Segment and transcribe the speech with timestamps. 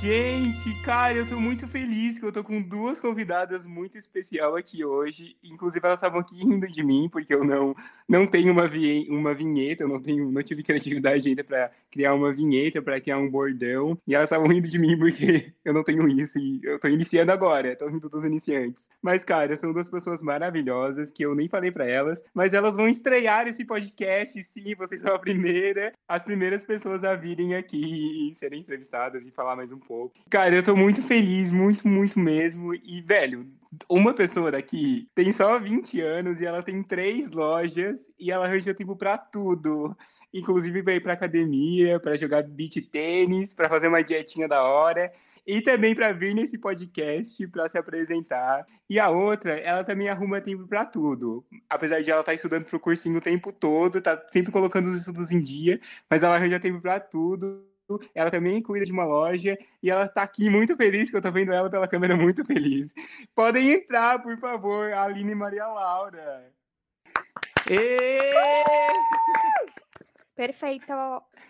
[0.00, 4.84] gente, cara, eu tô muito feliz que eu tô com duas convidadas muito especial aqui
[4.84, 5.36] hoje.
[5.42, 7.74] Inclusive, elas estavam aqui rindo de mim, porque eu não,
[8.08, 12.14] não tenho uma, vi uma vinheta, eu não, tenho, não tive criatividade ainda para criar
[12.14, 13.98] uma vinheta, para criar um bordão.
[14.06, 17.32] E elas estavam rindo de mim porque eu não tenho isso e eu tô iniciando
[17.32, 18.88] agora, tô rindo dos iniciantes.
[19.02, 22.86] Mas, cara, são duas pessoas maravilhosas que eu nem falei para elas, mas elas vão
[22.86, 28.34] estrear esse podcast, sim, vocês são a primeira, as primeiras pessoas a virem aqui e
[28.36, 30.14] serem entrevistadas e falar mais um pouco.
[30.28, 32.74] Cara, eu tô muito feliz, muito, muito mesmo.
[32.74, 33.50] E, velho,
[33.88, 38.74] uma pessoa daqui tem só 20 anos e ela tem três lojas e ela arranja
[38.74, 39.96] tempo para tudo.
[40.32, 45.10] Inclusive para ir pra academia, para jogar beach tênis, para fazer uma dietinha da hora
[45.46, 48.66] e também para vir nesse podcast para se apresentar.
[48.90, 51.42] E a outra, ela também arruma tempo para tudo.
[51.70, 54.96] Apesar de ela estar tá estudando pro cursinho o tempo todo, tá sempre colocando os
[54.98, 55.80] estudos em dia,
[56.10, 57.67] mas ela arranja tempo para tudo
[58.14, 61.30] ela também cuida de uma loja e ela tá aqui muito feliz, que eu tô
[61.32, 62.92] vendo ela pela câmera muito feliz.
[63.34, 66.52] Podem entrar, por favor, Aline Maria Laura.
[67.70, 68.32] E...
[70.34, 70.92] Perfeito.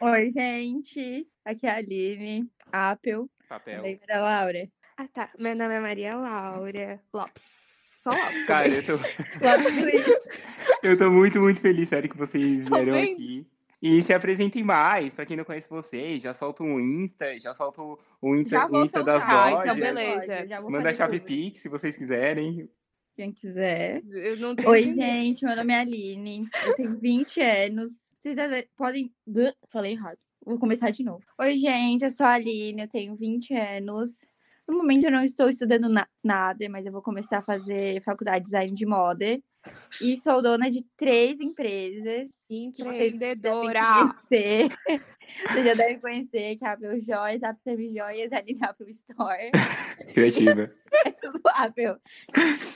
[0.00, 1.28] Oi, gente.
[1.44, 3.26] Aqui é a Aline, Apple.
[3.48, 3.82] Papel.
[3.82, 4.68] Maria Laura.
[4.96, 5.30] Ah, tá.
[5.38, 7.42] Meu nome é Maria Laura Lopes.
[8.02, 8.46] Só Lopes.
[8.46, 8.92] Cara, eu tô...
[8.92, 10.06] Lopes Luiz.
[10.82, 13.46] eu tô muito, muito feliz, sério, que vocês vieram aqui.
[13.80, 17.80] E se apresentem mais, pra quem não conhece vocês, já solta um Insta, já solta
[17.80, 19.22] o Insta, Já vou Insta das.
[19.24, 19.64] Ah, lojas.
[19.66, 20.46] então beleza.
[20.48, 21.20] Já vou Manda a chave.
[21.20, 22.68] Pix, se vocês quiserem.
[23.14, 24.02] Quem quiser.
[24.10, 25.32] Eu não tenho Oi, ninguém.
[25.34, 25.44] gente.
[25.44, 26.48] Meu nome é Aline.
[26.66, 27.92] Eu tenho 20 anos.
[28.20, 28.36] Vocês
[28.76, 29.12] podem.
[29.70, 30.18] Falei errado.
[30.44, 31.20] Vou começar de novo.
[31.40, 32.02] Oi, gente.
[32.04, 32.82] Eu sou a Aline.
[32.82, 34.24] Eu tenho 20 anos.
[34.68, 38.38] No momento eu não estou estudando na- nada, mas eu vou começar a fazer faculdade
[38.40, 39.40] de design de moda.
[40.00, 42.30] E sou dona de três empresas.
[42.48, 43.80] vocês Empreendedora.
[44.28, 44.68] conhecer.
[45.50, 48.90] Vocês já devem conhecer que é a Apple Joias, a Apple Joias, a Aline Apple
[48.90, 49.50] Store.
[50.14, 50.70] Criativa.
[51.04, 51.84] É tudo Apple.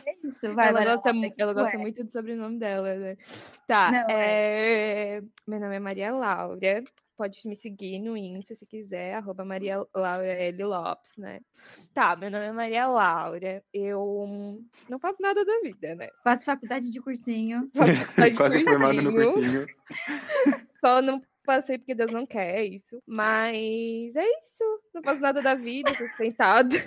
[0.05, 1.81] É isso, vai, ela gosta, mu- ela gosta é.
[1.81, 3.17] muito do sobrenome dela, né?
[3.67, 3.91] Tá.
[3.91, 5.23] Não, é...
[5.47, 6.85] Meu nome é Maria Laura.
[7.17, 10.65] Pode me seguir no Insta se quiser, arroba Maria Laura L.
[10.65, 11.41] Lopes, né?
[11.95, 13.63] Tá, meu nome é Maria Laura.
[13.73, 14.59] Eu
[14.89, 16.09] não faço nada da vida, né?
[16.25, 17.69] Faço faculdade de cursinho.
[17.77, 19.67] Faço faculdade de Quase formado no cursinho.
[19.67, 19.77] cursinho.
[20.85, 23.01] Só não passei porque Deus não quer é isso.
[23.07, 24.65] Mas é isso.
[24.95, 26.75] Não faço nada da vida, sustentada.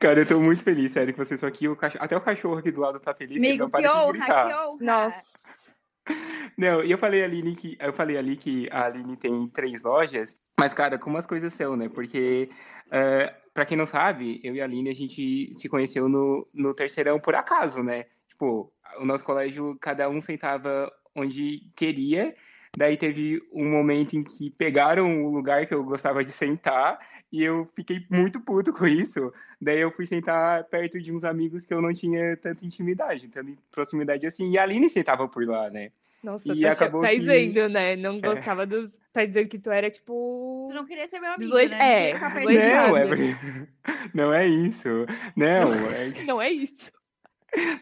[0.00, 1.68] Cara, eu tô muito feliz, sério, que vocês estão aqui.
[1.68, 3.88] O cachorro- Até o cachorro aqui do lado tá feliz, que Amigo, não que para
[3.88, 4.48] de honra, gritar.
[4.48, 4.76] que honra.
[4.80, 5.75] Nossa.
[6.56, 10.38] Não, e eu falei Aline que eu falei ali que a Aline tem três lojas,
[10.58, 11.88] mas cara, como as coisas são, né?
[11.88, 12.48] Porque
[12.90, 16.72] eh, pra quem não sabe, eu e a Aline a gente se conheceu no, no
[16.72, 18.04] terceirão por acaso, né?
[18.28, 18.68] Tipo,
[18.98, 22.34] o nosso colégio cada um sentava onde queria.
[22.76, 26.98] Daí teve um momento em que pegaram o lugar que eu gostava de sentar
[27.32, 29.32] e eu fiquei muito puto com isso.
[29.60, 33.52] Daí eu fui sentar perto de uns amigos que eu não tinha tanta intimidade, tanta
[33.70, 34.50] proximidade assim.
[34.50, 35.90] E a Aline sentava por lá, né?
[36.22, 37.94] Nossa, E tá, acabou tá que- dizendo, né?
[37.94, 38.98] Não gostava dos.
[39.12, 40.66] Tá dizendo que tu era tipo.
[40.70, 42.10] Tu não queria ser meu amigo, Desleix- né?
[42.10, 43.22] é, Não Não, é porque...
[44.14, 44.88] não é isso.
[45.36, 46.24] Não, é...
[46.26, 46.90] Não é isso.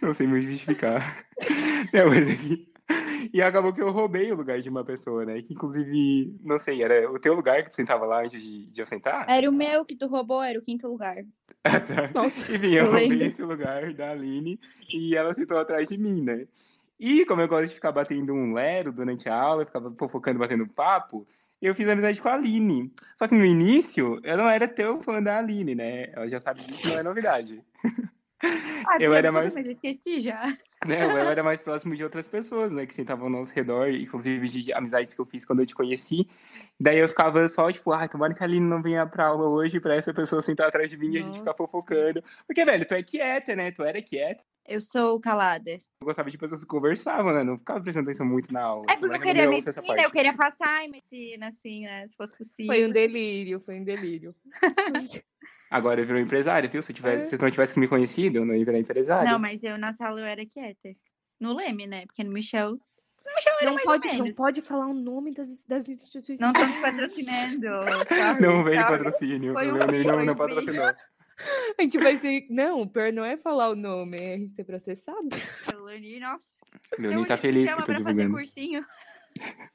[0.02, 1.00] não sei me justificar.
[1.92, 2.68] Não, mas aqui...
[3.32, 5.40] E acabou que eu roubei o lugar de uma pessoa, né?
[5.42, 8.80] Que inclusive, não sei, era o teu lugar que tu sentava lá antes de, de
[8.80, 9.24] eu sentar?
[9.28, 11.16] Era o meu que tu roubou, era o quinto lugar.
[11.66, 12.10] Ah, tá.
[12.14, 12.54] Nossa.
[12.54, 13.26] Enfim, eu roubei lembro.
[13.26, 14.60] esse lugar da Aline
[14.92, 16.46] e ela sentou atrás de mim, né?
[17.00, 20.38] E como eu gosto de ficar batendo um lero durante a aula, eu ficava fofocando,
[20.38, 21.26] batendo papo,
[21.62, 22.92] eu fiz amizade com a Aline.
[23.16, 26.10] Só que no início, eu não era tão fã da Aline, né?
[26.12, 27.62] Ela já sabe disso, não é novidade.
[28.86, 30.42] Ah, Eu era mais- Mas eu esqueci já.
[30.86, 31.04] né?
[31.04, 32.84] Eu era mais próximo de outras pessoas, né?
[32.86, 36.28] Que sentavam ao nosso redor, inclusive de amizades que eu fiz quando eu te conheci.
[36.78, 39.80] Daí eu ficava só, tipo, ai, tomara que a Aline não venha pra aula hoje
[39.80, 41.56] pra essa pessoa sentar atrás de mim e a gente ficar Nossa.
[41.56, 42.22] fofocando.
[42.46, 43.70] Porque, velho, tu é quieta, né?
[43.70, 44.44] Tu era quieta.
[44.66, 45.70] Eu sou calada.
[45.72, 47.44] Eu gostava de pessoas que conversavam, né?
[47.44, 48.84] Não ficava prestando atenção muito na aula.
[48.88, 52.06] É porque eu não queria medicina, eu queria passar em medicina, assim, né?
[52.06, 52.72] Se fosse possível.
[52.74, 54.34] Foi um delírio, foi um delírio.
[55.76, 56.80] Agora eu virou empresária, viu?
[56.82, 57.36] Se, eu tivesse, É.
[57.36, 59.30] se não tivessem me conhecido, eu não ia virar empresária.
[59.30, 60.90] Não, mas eu na sala eu era quieta.
[61.40, 62.06] No Leme, né?
[62.06, 62.70] Porque no Michel.
[62.70, 66.38] No Michel era Não mais pode, ou não pode falar o nome das, das instituições.
[66.38, 67.66] Não estamos patrocinando.
[68.08, 68.92] Sorry, Não veio sorry.
[68.98, 69.52] patrocínio.
[69.52, 70.38] Foi o um não, não pi.
[70.38, 70.84] patrocinou.
[70.86, 72.46] A gente vai ter.
[72.50, 75.18] Não, o pior não é falar o nome, é a gente ser processado.
[75.76, 76.46] O Leonir, nossa.
[76.96, 78.32] Leonir tá feliz que eu tô fazer divulgando.
[78.34, 78.84] cursinho.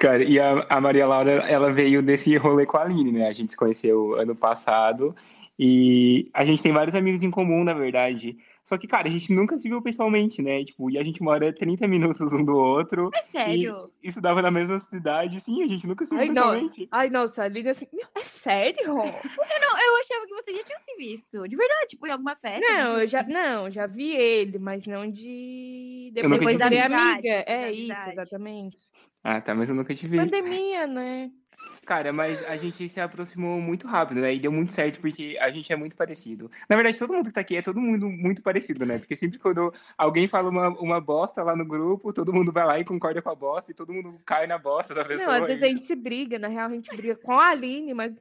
[0.00, 3.28] Cara, e a, a Maria Laura, ela veio desse rolê com a Aline, né?
[3.28, 5.14] A gente se conheceu ano passado
[5.58, 8.36] E a gente tem vários amigos em comum, na verdade.
[8.64, 10.64] Só que, cara, a gente nunca se viu pessoalmente, né?
[10.64, 13.10] Tipo, e a gente mora 30 minutos um do outro.
[13.14, 13.90] É sério?
[14.02, 15.38] E estudava na mesma cidade.
[15.38, 16.34] Sim, a gente nunca se viu Ai, não.
[16.34, 16.88] pessoalmente.
[16.90, 18.80] Ai, nossa, a Lina assim, "Meu, é sério?
[18.86, 21.46] Eu, não, eu achava que vocês já tinham se visto.
[21.48, 22.60] De verdade, tipo, em alguma festa.
[22.60, 23.32] Não, eu já, assim.
[23.32, 26.10] não, já vi ele, mas não de.
[26.14, 27.44] Depois te da minha amiga.
[27.46, 28.76] É isso, exatamente.
[29.24, 30.18] Ah, tá, mas eu nunca te vi.
[30.18, 31.30] Pandemia, né?
[31.86, 34.34] Cara, mas a gente se aproximou muito rápido, né?
[34.34, 36.50] E deu muito certo porque a gente é muito parecido.
[36.68, 38.98] Na verdade, todo mundo que tá aqui é todo mundo muito parecido, né?
[38.98, 42.78] Porque sempre quando alguém fala uma, uma bosta lá no grupo, todo mundo vai lá
[42.78, 45.36] e concorda com a bosta e todo mundo cai na bosta da Não, pessoa.
[45.38, 48.12] às vezes a gente se briga, na real a gente briga com a Aline, mas.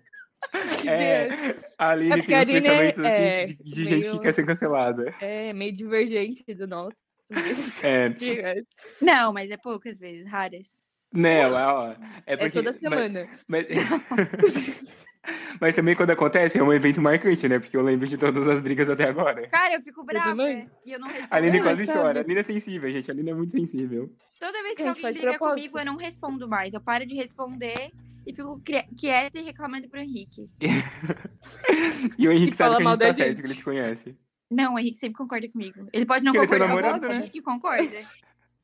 [0.90, 1.30] É,
[1.78, 4.34] a Aline É tem uns Aline pensamentos assim, é de, de gente que meio- quer
[4.34, 5.16] ser cancelada.
[5.22, 6.98] É meio divergente do nosso.
[7.82, 8.10] É,
[9.02, 10.84] Não, mas é poucas vezes, raras.
[11.14, 12.52] Não, é, ó, é É porque...
[12.62, 13.28] toda mas- semana.
[13.48, 13.66] Mas,
[15.62, 17.60] mas também quando acontece é um evento marcante, né?
[17.60, 19.48] Porque eu lembro de todas as brigas até agora.
[19.48, 20.70] Cara, eu fico brava também.
[20.86, 21.28] e eu não respondo.
[21.32, 21.98] A Aline Não, quase sabe?
[22.00, 22.20] chora.
[22.20, 23.10] A Aline é sensível, gente.
[23.10, 24.12] A Aline é muito sensível.
[24.40, 25.56] Toda vez que Gente, alguém briga propósito.
[25.56, 26.74] comigo, eu não respondo mais.
[26.74, 27.92] Eu paro de responder
[28.28, 28.62] e fico
[28.98, 30.50] quieta e reclamando pro Henrique.
[32.18, 33.42] E o Henrique E sabe que a gente tá da certo, gente.
[33.42, 34.18] que ele te conhece.
[34.52, 35.88] Não, o Henrique sempre concorda comigo.
[35.94, 37.20] Ele pode não Que ele é concordar, namorado, mas né?
[37.22, 37.98] finge que concorda.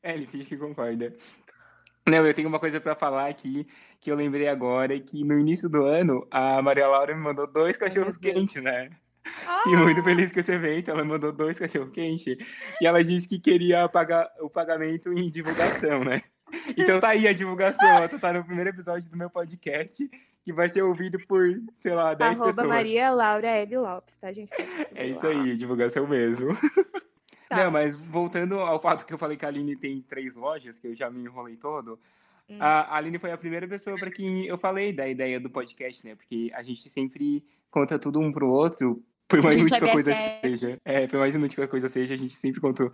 [0.04, 1.16] É, ele finge que concorda.
[2.10, 3.68] Não, eu tenho uma coisa pra falar aqui
[4.00, 7.78] que eu lembrei agora, que no início do ano, a Maria Laura me mandou dois
[7.78, 8.90] cachorros quentes, né?
[9.46, 12.36] Ah, E muito feliz com esse evento, ela mandou dois cachorros quentes.
[12.82, 16.22] E ela disse que queria pagar o pagamento em divulgação, né?
[16.78, 20.10] Então tá aí a divulgação, ela tá no primeiro episódio do meu podcast,
[20.44, 21.44] que vai ser ouvido por,
[21.76, 22.68] sei lá, 10 Arroba pessoas.
[22.68, 23.78] Maria Laura L.
[23.78, 24.50] Lopes, tá, gente?
[24.96, 26.50] É isso aí, divulgação mesmo.
[27.50, 27.64] Tá.
[27.64, 30.88] Não, mas voltando ao fato que eu falei que a Aline tem três lojas, que
[30.88, 32.00] eu já me enrolei todo,
[32.48, 32.58] Hum.
[32.60, 36.16] a Aline foi a primeira pessoa para quem eu falei da ideia do podcast, né?
[36.16, 39.92] Porque a gente sempre conta tudo um pro outro, por mais inútil que a é
[39.92, 40.40] coisa BFF.
[40.44, 40.82] seja.
[40.84, 42.92] É, por mais inútil que a coisa seja, a gente sempre conta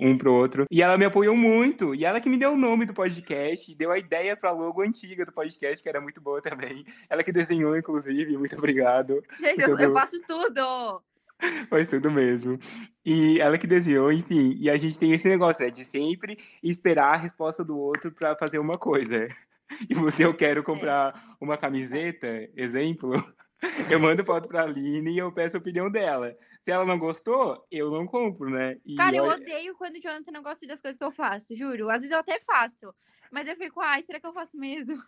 [0.00, 0.64] um pro outro.
[0.70, 1.94] E ela me apoiou muito.
[1.94, 5.24] E ela que me deu o nome do podcast, deu a ideia pra logo antiga
[5.26, 6.82] do podcast, que era muito boa também.
[7.08, 8.36] Ela que desenhou, inclusive.
[8.38, 9.22] Muito obrigado.
[9.38, 11.02] Gente, eu, eu faço tudo.
[11.68, 12.58] Faz tudo mesmo.
[13.04, 14.56] E ela que desenhou, enfim.
[14.58, 15.70] E a gente tem esse negócio, né?
[15.70, 19.26] De sempre esperar a resposta do outro pra fazer uma coisa.
[19.88, 23.10] E você, eu quero comprar uma camiseta, exemplo.
[23.90, 26.36] Eu mando foto pra Aline e eu peço a opinião dela.
[26.60, 28.76] Se ela não gostou, eu não compro, né?
[28.84, 31.88] E Cara, eu odeio quando o Jonathan não gosta das coisas que eu faço, juro.
[31.88, 32.94] Às vezes eu até faço.
[33.32, 35.02] Mas eu fico, ai, será que eu faço mesmo?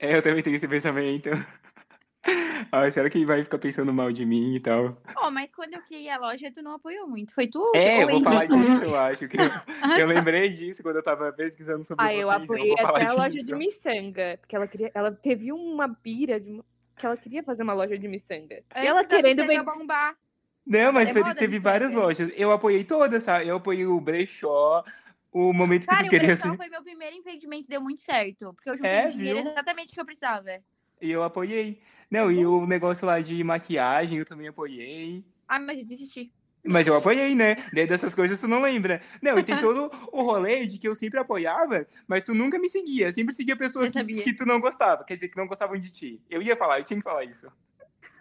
[0.00, 1.30] É, eu também tenho esse pensamento.
[2.72, 4.84] Ai, será que vai ficar pensando mal de mim e tal?
[5.24, 7.34] Oh, mas quando eu criei a loja, tu não apoiou muito.
[7.34, 7.72] Foi tu?
[7.74, 9.26] É, eu ou vou falar disso, eu acho.
[9.28, 9.44] Que eu,
[9.98, 12.42] eu lembrei disso quando eu tava pesquisando sobre Ah, eu vocês.
[12.44, 13.46] apoiei vou falar até a loja disso.
[13.46, 16.62] de miçanga, porque ela queria, ela teve uma pira de
[16.96, 18.62] que ela queria fazer uma loja de miçanga.
[18.76, 19.62] E Antes ela da querendo vender.
[19.64, 20.14] bombar.
[20.66, 22.30] Não, mas É teve, moda teve de várias lojas.
[22.36, 23.48] Eu apoiei todas, sabe?
[23.48, 24.84] Eu apoiei o brechó,
[25.32, 26.56] o momento que Cara, tu o queria brechó ser.
[26.58, 28.52] foi meu primeiro empreendimento, deu muito certo.
[28.54, 29.50] Porque eu juntei É, o dinheiro viu?
[29.52, 30.50] exatamente o que eu precisava.
[31.00, 31.80] E eu apoiei.
[32.10, 35.24] Não, e o negócio lá de maquiagem eu também apoiei.
[35.46, 36.32] Ah, mas eu desisti.
[36.62, 37.56] Mas eu apoiei, né?
[37.72, 39.00] Daí dessas coisas tu não lembra.
[39.22, 42.68] Não, e tem todo o rolê de que eu sempre apoiava, mas tu nunca me
[42.68, 43.10] seguia.
[43.12, 45.04] Sempre seguia pessoas Eu que, que tu não gostava.
[45.04, 46.20] Quer dizer, que não gostavam de ti.
[46.28, 47.50] Eu ia falar, eu tinha que falar isso.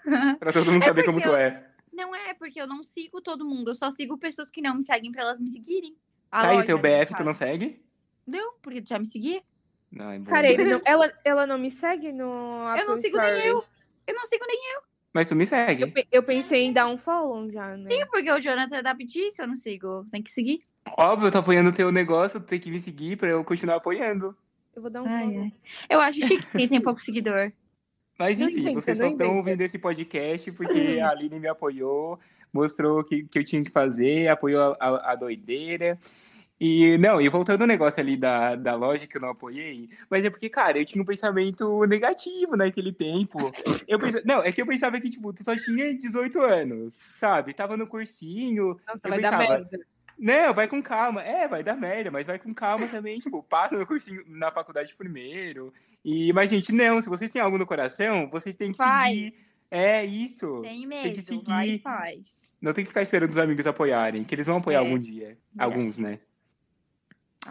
[0.39, 1.65] Pra todo mundo É saber como tu eu- é.
[1.91, 3.71] Não é, porque eu não sigo todo mundo.
[3.71, 5.97] Eu só sigo pessoas que não me seguem pra elas me seguirem.
[6.31, 7.83] A Tá, e teu BF tu não segue?
[8.25, 9.41] Não, porque tu já me seguia.
[9.91, 10.25] Não, é bom.
[10.29, 12.31] Cara, não- ela, ela não me segue no.
[12.77, 13.45] eu não sigo nem Stories.
[13.45, 13.65] eu.
[14.09, 14.81] Eu não sigo nem eu.
[15.13, 15.83] Mas tu me segue.
[15.83, 17.89] Eu, eu pensei em dar um follow já, né?
[18.11, 20.05] Porque o Jonathan é da Petice, eu não sigo.
[20.11, 20.59] Tem que seguir.
[20.97, 23.75] Óbvio, eu tô apoiando o teu negócio, tu tem que me seguir pra eu continuar
[23.77, 24.35] apoiando.
[24.75, 25.41] Eu vou dar um Ai, follow.
[25.43, 25.53] ai.
[25.89, 27.51] Eu acho chique quem tem pouco seguidor.
[28.19, 32.19] Mas Não enfim, inventa, vocês só estão ouvindo esse podcast porque a Aline me apoiou,
[32.53, 35.97] mostrou o que, que eu tinha que fazer, apoiou a, a- a doideira.
[36.59, 40.25] E não, e voltando ao negócio ali da, da loja que eu não apoiei, mas
[40.25, 43.37] é porque, cara, eu tinha um pensamento negativo naquele tempo.
[43.87, 44.21] Eu pensa...
[44.25, 47.53] Não, é que eu pensava que, tipo, tu só tinha 18 anos, sabe?
[47.53, 48.77] Tava no cursinho.
[48.85, 49.79] Nossa, Eu vai dar pensava, merda.
[50.17, 51.23] Não, vai com calma.
[51.23, 53.19] É, vai dar merda, mas vai com calma também.
[53.19, 55.73] tipo, passa no cursinho na faculdade primeiro.
[56.03, 59.33] E, mas, gente, não, se vocês têm algo no coração, vocês têm que seguir.
[59.71, 60.61] É isso.
[60.61, 61.13] Tem medo.
[61.13, 61.45] que seguir.
[61.45, 62.51] Vai faz.
[62.61, 65.37] Não tem que ficar esperando os amigos apoiarem, que eles vão apoiar É, algum dia.
[65.57, 66.19] Alguns, né?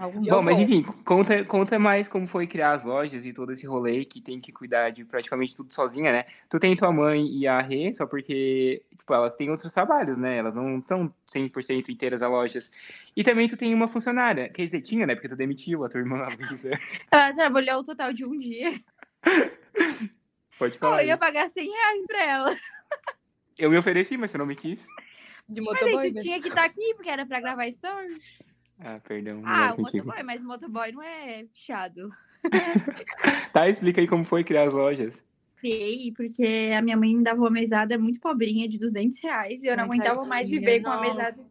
[0.01, 3.67] Algum Bom, mas enfim, conta, conta mais como foi criar as lojas e todo esse
[3.67, 6.25] rolê que tem que cuidar de praticamente tudo sozinha, né?
[6.49, 10.39] Tu tem tua mãe e a Rê, só porque, tipo, elas têm outros trabalhos, né?
[10.39, 12.71] Elas não são 100% inteiras a lojas.
[13.17, 15.15] E também tu tem uma funcionária, quer dizer, tinha, né?
[15.15, 16.71] Porque tu demitiu a tua irmã, a Luísa.
[17.11, 18.73] Ela trabalhou o total de um dia.
[20.59, 22.57] Pode falar eu ia pagar 100 reais pra ela.
[23.59, 24.87] Eu me ofereci, mas você não me quis.
[25.49, 26.23] De Mas aí motoboy, tu né?
[26.23, 28.43] tinha que estar aqui, porque era pra gravar stories.
[28.81, 29.43] Ah, perdão.
[29.45, 30.07] Ah, o contigo.
[30.07, 32.11] motoboy, mas o motoboy não é fechado.
[33.53, 35.25] Tá, explica aí como foi criar as lojas.
[35.57, 39.67] Criei porque a minha mãe me dava uma mesada muito pobrinha de 200 reais e
[39.67, 41.45] eu não Ai, aguentava mais viver com uma mesada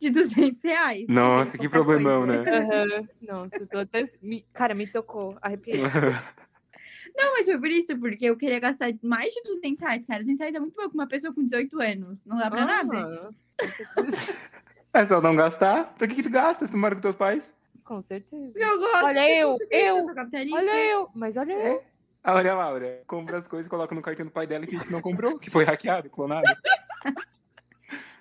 [0.00, 1.04] de 200 reais.
[1.08, 2.42] Nossa, que problemão, coisa.
[2.42, 2.50] né?
[2.50, 3.08] Aham.
[3.22, 4.04] Nossa, eu tô até.
[4.20, 5.38] me- Cara, me tocou.
[5.40, 5.80] Arrepiei.
[7.16, 10.20] Não, mas foi por isso, porque eu queria gastar mais de 200 reais, cara.
[10.20, 12.24] 200 reais é muito pouco uma pessoa com 18 anos.
[12.24, 13.30] Não dá pra nada.
[13.60, 14.50] Ah, certeza.
[14.94, 15.94] É só não gastar.
[15.94, 17.58] Pra que, que tu gasta se mora com teus pais?
[17.84, 18.52] Com certeza.
[18.54, 19.04] Eu gosto.
[19.04, 20.06] Olha eu, eu.
[20.54, 21.72] Olha eu, mas olha É?
[21.72, 21.82] eu.
[22.24, 24.92] A Maria Laura compra as coisas, coloca no cartão do pai dela e finge que
[24.92, 26.44] não comprou, que foi hackeado, clonado.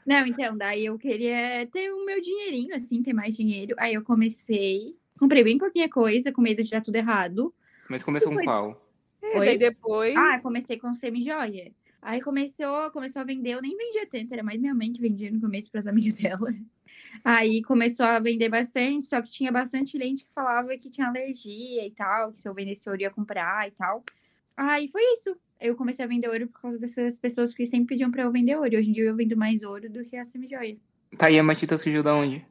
[0.04, 3.75] Não, então, daí eu queria ter o meu dinheirinho, assim, ter mais dinheiro.
[3.78, 7.54] Aí eu comecei, comprei bem pouquinha coisa, com medo de dar tudo errado.
[7.88, 8.82] Mas começou com Foi- qual?
[9.22, 9.58] É, Oi?
[9.60, 10.16] depois.
[10.18, 11.72] Ah, comecei com semi-joia.
[12.01, 15.31] Aí começou, começou a vender, eu nem vendia tanto, era mais minha mãe que vendia
[15.31, 16.51] no começo para as amigas dela.
[17.24, 21.86] Aí começou a vender bastante, só que tinha bastante gente que falava que tinha alergia
[21.86, 24.03] e tal, que se eu vendesse ouro ia comprar e tal.
[24.58, 25.36] Aí foi isso.
[25.60, 28.55] Eu comecei a vender ouro por causa dessas pessoas que sempre pediam para eu vender
[28.58, 28.75] ouro.
[28.75, 30.77] Hoje em dia eu vendo mais ouro do que a semi-joia.
[31.17, 32.43] Tá, e a Matita surgiu da onde?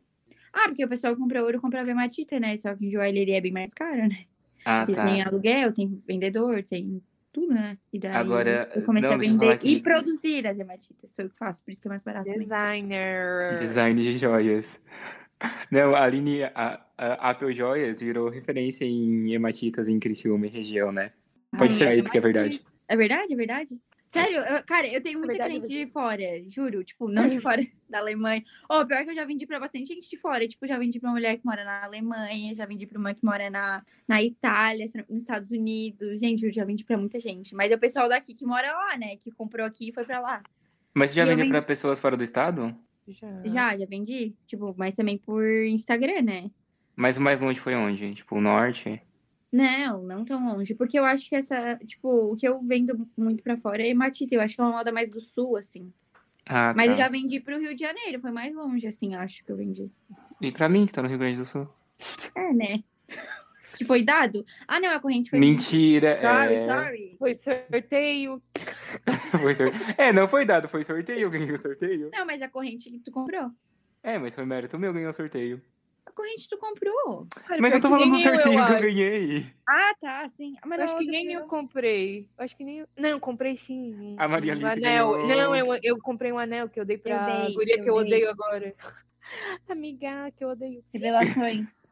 [0.53, 2.57] Ah, porque o pessoal compra ouro comprava hematita, né?
[2.57, 4.27] Só que em joalheria é bem mais caro, né?
[4.65, 5.05] Ah, tá.
[5.07, 7.79] Tem aluguel, tem vendedor, tem tudo, né?
[7.93, 11.11] E daí Agora, eu comecei não, a vender e produzir as hematitas.
[11.15, 12.25] Sou eu que faço, por isso que é mais barato.
[12.25, 12.41] também.
[12.41, 13.55] Designer.
[13.55, 14.83] Design de joias.
[15.71, 20.93] Não, a Aline, a, a Apple Joias virou referência em hematitas em Criciúma e região,
[20.93, 21.13] né?
[21.51, 22.63] Pode Ai, ser aí, porque é verdade.
[22.87, 23.33] É verdade?
[23.33, 23.83] É verdade?
[24.13, 26.83] Sério, eu- cara, eu tenho muita verdade, cliente de fora, juro.
[26.83, 28.43] Tipo, não de fora da Alemanha.
[28.69, 30.47] Ó, pior que eu já vendi pra bastante gente de fora.
[30.49, 33.25] Tipo, já vendi pra uma mulher que mora na Alemanha, já vendi pra uma que
[33.25, 36.21] mora na, na Itália, nos Estados Unidos.
[36.21, 37.55] Gente, eu já vendi pra muita gente.
[37.55, 39.15] Mas é o pessoal daqui que mora lá, né?
[39.17, 40.43] Que comprou aqui e foi pra lá.
[40.93, 42.77] Mas você já eu vendeu vendi- pra pessoas fora do estado?
[43.07, 43.43] Já.
[43.45, 44.35] Já, já vendi.
[44.45, 46.51] Tipo, mas também por Instagram, né?
[46.97, 48.13] Mas o mais longe foi onde?
[48.15, 49.01] Tipo, o norte?
[49.53, 50.75] Não, não tão longe.
[50.75, 54.35] Porque eu acho que essa, tipo, o que eu vendo muito pra fora é hematita.
[54.35, 55.93] Eu acho que é uma moda mais do sul, assim.
[56.47, 56.93] Ah, Mas tá.
[56.93, 59.91] eu já vendi pro Rio de Janeiro, foi mais longe, assim, acho que eu vendi.
[60.41, 61.69] E pra mim, que tá no Rio Grande do Sul?
[62.35, 62.83] É, né?
[63.77, 64.45] Que foi dado?
[64.67, 65.39] Ah, não, a corrente foi.
[65.39, 66.19] Mentira!
[66.21, 66.67] Sorry, é...
[66.67, 67.17] sorry.
[67.19, 68.43] Foi sorteio.
[69.41, 72.11] foi sor- é, não foi dado, foi sorteio, eu ganhei o sorteio.
[72.13, 73.51] Não, mas a corrente que tu comprou.
[74.03, 75.61] É, mas foi mérito meu, eu ganhei o sorteio.
[76.07, 77.27] A corrente tu comprou.
[77.47, 78.81] Cara, Mas eu tô falando do nem eu, sorteio que eu acho.
[78.83, 79.47] ganhei.
[79.69, 80.55] Ah, tá, sim.
[80.67, 82.29] Mas Eu acho que nem eu eu- comprei.
[82.39, 82.87] Eu acho que nem eu...
[82.97, 83.95] Não, comprei sim.
[83.95, 85.13] um- A Maria um Alice anel.
[85.13, 87.91] ganhou- Não, eu, eu comprei um anel que eu dei pra dei, guria eu que
[87.91, 88.05] eu dei.
[88.05, 88.75] odeio agora.
[89.69, 90.83] Amiga, que eu odeio.
[90.93, 91.91] Revelações.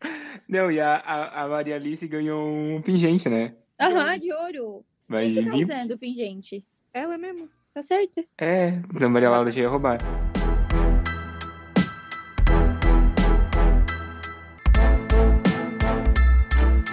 [0.48, 3.54] Não, e a, a, a Maria Alice ganhou um pingente, né?
[3.80, 4.84] Aham, de ouro.
[5.08, 6.64] Vai Quem que tá usando o pingente?
[6.92, 7.48] Ela mesmo.
[7.72, 8.24] Tá certo?
[8.38, 9.98] É, da Maria Laura já ia roubar.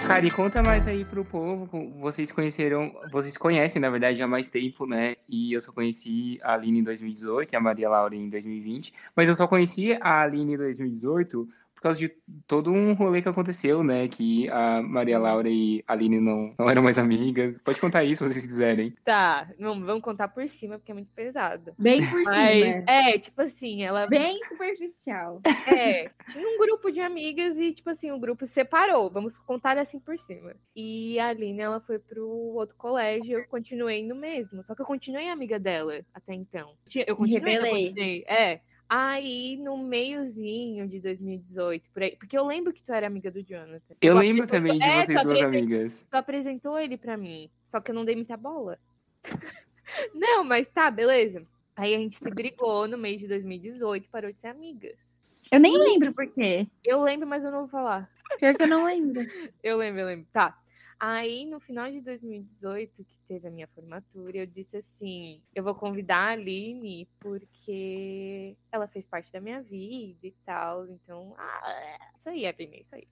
[0.08, 1.68] Cara, e conta mais aí pro povo.
[2.00, 5.16] Vocês conheceram, vocês conhecem, na verdade, há mais tempo, né?
[5.28, 8.90] E eu só conheci a Aline em 2018 e a Maria Laura em 2020.
[9.14, 11.46] Mas eu só conheci a Aline em 2018
[11.78, 12.08] por causa de
[12.46, 14.08] todo um rolê que aconteceu, né?
[14.08, 17.56] Que a Maria Laura e a Aline não, não eram mais amigas.
[17.58, 18.92] Pode contar isso se vocês quiserem.
[19.04, 21.72] Tá, não, vamos contar por cima, porque é muito pesado.
[21.78, 22.84] Bem por Mas, cima.
[22.88, 25.40] é, tipo assim, ela Bem superficial.
[25.68, 29.08] É, tinha um grupo de amigas e, tipo assim, o grupo separou.
[29.08, 30.56] Vamos contar assim por cima.
[30.74, 34.62] E a Aline, ela foi pro outro colégio, eu continuei no mesmo.
[34.64, 36.72] Só que eu continuei amiga dela até então.
[37.06, 37.86] Eu continuei, eu Rebelei.
[37.86, 38.24] continuei.
[38.26, 38.60] É.
[38.88, 42.16] Aí, no meiozinho de 2018, por aí.
[42.16, 43.94] Porque eu lembro que tu era amiga do Jonathan.
[44.00, 46.06] Eu Tu lembro também de é, vocês duas amigas.
[46.10, 47.50] Tu apresentou ele pra mim.
[47.66, 48.78] Só que eu não dei muita bola.
[50.14, 51.42] não, mas tá, beleza.
[51.76, 55.18] Aí a gente se brigou no mês de 2018 e parou de ser amigas.
[55.50, 56.66] Eu nem lembro por quê.
[56.82, 58.10] Eu lembro, mas eu não vou falar.
[58.38, 59.20] Pior que eu não lembro.
[59.62, 60.26] Eu lembro, eu lembro.
[60.32, 60.56] Tá.
[61.00, 65.74] Aí, no final de 2018, que teve a minha formatura, eu disse assim: eu vou
[65.74, 70.88] convidar a Aline porque ela fez parte da minha vida e tal.
[70.88, 73.06] Então, ah, isso aí, Aline, isso aí.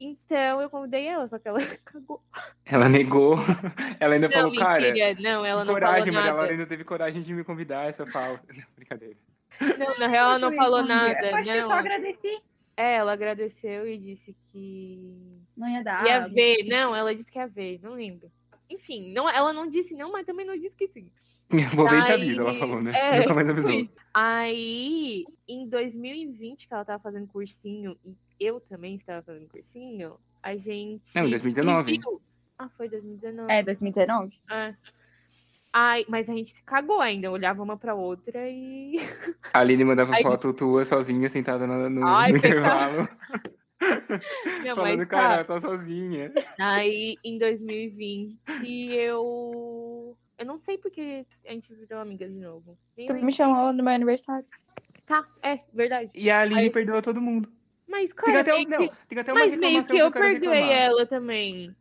[0.00, 2.22] Então, eu convidei ela, só que ela cagou.
[2.64, 3.36] Ela negou.
[4.00, 4.80] Ela ainda Não, falou, cara.
[4.80, 5.14] mentira.
[5.20, 6.32] Não, ela não coragem, falou Maria.
[6.32, 8.46] Laura ainda teve coragem de me convidar, essa falsa.
[8.56, 9.16] Não, brincadeira.
[9.78, 11.20] Não, na real, ela não falou nada.
[11.28, 11.76] Eu acho que eu só Não.
[11.80, 12.42] agradeci.
[12.76, 16.06] É, ela agradeceu e disse que Não ia dar.
[16.06, 16.64] ia ver.
[16.64, 18.32] Não, ela disse que ia ver, não lembro.
[18.70, 21.10] Enfim, não, ela não disse não, mas também não disse que sim.
[21.76, 22.92] Vou ver te avisa, ela falou, né?
[22.96, 23.84] é, Nunca mais avisou.
[24.14, 30.56] Aí, em 2020, que ela tava fazendo cursinho, e eu também estava fazendo cursinho, a
[30.56, 31.14] gente.
[31.14, 31.92] Não, em 2019.
[31.92, 32.22] se viu.
[32.58, 33.52] Ah, foi 2019.
[33.52, 34.40] É, 2019?
[34.50, 34.74] É.
[35.72, 38.94] Ai, mas a gente se cagou ainda, olhava uma pra outra e.
[39.52, 43.08] A Aline mandava Ai, foto tua sozinha, sentada no, no- Ai, no intervalo.
[44.66, 45.54] Não, falando, mas cara, tá.
[45.54, 46.32] tá sozinha.
[46.60, 48.38] Aí em 2020
[48.92, 50.16] eu.
[50.38, 52.76] Eu não sei porque a gente virou amiga de novo.
[52.96, 53.26] Nem Tu lembro.
[53.26, 54.46] me chamou no meu aniversário.
[55.04, 56.10] Tá, é, verdade.
[56.14, 57.48] E a Aline Aí- perdoou todo mundo.
[57.86, 60.04] Mas, Tem cara, até, um- meio não, que, tem até uma mas meio que eu
[60.06, 60.70] eu perdoei reclamar.
[60.70, 61.74] ela também.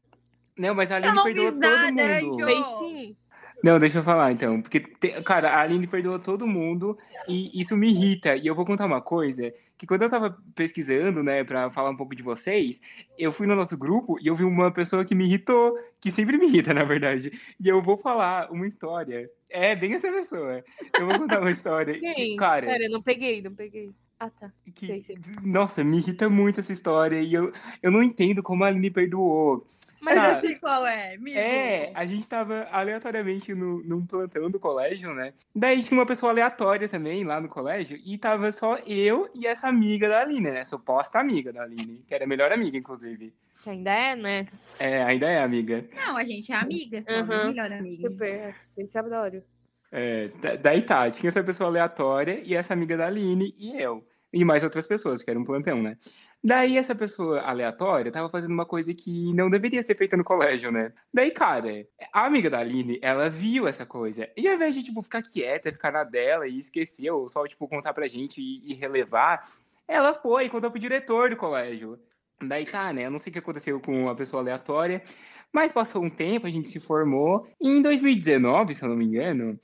[0.58, 2.46] Não, mas a Aline perdoou todo nada, mundo.
[2.46, 3.18] Fez sim.
[3.64, 4.62] Não, deixa eu falar então.
[4.62, 6.98] Porque, te- cara, a Aline perdoou todo mundo
[7.28, 8.36] e isso me irrita.
[8.36, 11.96] E eu vou contar uma coisa: que quando eu tava pesquisando, né, pra falar um
[11.96, 12.82] pouco de vocês,
[13.18, 16.38] eu fui no nosso grupo e eu vi uma pessoa que me irritou, que sempre
[16.38, 17.32] me irrita, na verdade.
[17.60, 19.30] E eu vou falar uma história.
[19.50, 20.64] É, bem essa pessoa.
[21.00, 21.94] Eu vou contar uma história.
[21.94, 22.36] que, Quem?
[22.36, 23.92] cara, Pera, eu não peguei, não peguei.
[24.20, 24.52] Ah, tá.
[24.76, 25.16] que, sei, sei.
[25.46, 27.20] nossa, me irrita muito essa história.
[27.22, 29.66] E eu, eu não entendo como a Aline perdoou.
[30.02, 31.38] Mas eu sei qual é, amigo.
[31.38, 35.34] É, a gente tava aleatoriamente no, num plantão do colégio, né?
[35.56, 39.68] Daí tinha uma pessoa aleatória também lá no colégio, e tava só eu e essa
[39.68, 40.66] amiga da Aline, né?
[40.66, 43.34] Suposta amiga da Aline, que era a melhor amiga, inclusive.
[43.64, 44.48] que ainda é, né?
[44.80, 45.86] É, ainda é amiga.
[45.94, 47.48] Não, a gente é amiga, só Aham.
[47.48, 48.10] melhor amiga.
[48.10, 48.56] Super.
[48.74, 49.44] Vocês sabem da hora.
[49.92, 54.06] É, da- daí tá, tinha essa pessoa aleatória e essa amiga da Aline e eu.
[54.32, 55.98] E mais outras pessoas, que era um plantão, né?
[56.42, 60.72] Daí essa pessoa aleatória tava fazendo uma coisa que não deveria ser feita no colégio,
[60.72, 60.94] né?
[61.14, 61.70] Daí, cara,
[62.14, 64.30] a amiga da Aline, ela viu essa coisa.
[64.38, 67.68] E ao invés de, tipo, ficar quieta, ficar na dela e esquecer, ou só, tipo,
[67.68, 69.42] contar pra gente e, e relevar,
[69.86, 72.00] ela foi e contou pro diretor do colégio.
[72.42, 73.06] Daí tá, né?
[73.08, 75.04] Eu não sei o que aconteceu com a pessoa aleatória,
[75.52, 77.48] mas passou um tempo, a gente se formou.
[77.62, 79.60] E em 2019, se eu não me engano,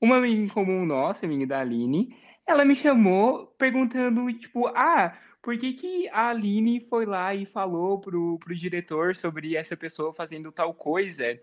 [0.00, 2.08] uma amiga em comum nossa, amiga da Aline,
[2.46, 7.98] ela me chamou perguntando, tipo, ah, por que, que a Aline foi lá e falou
[7.98, 11.40] pro, pro diretor sobre essa pessoa fazendo tal coisa?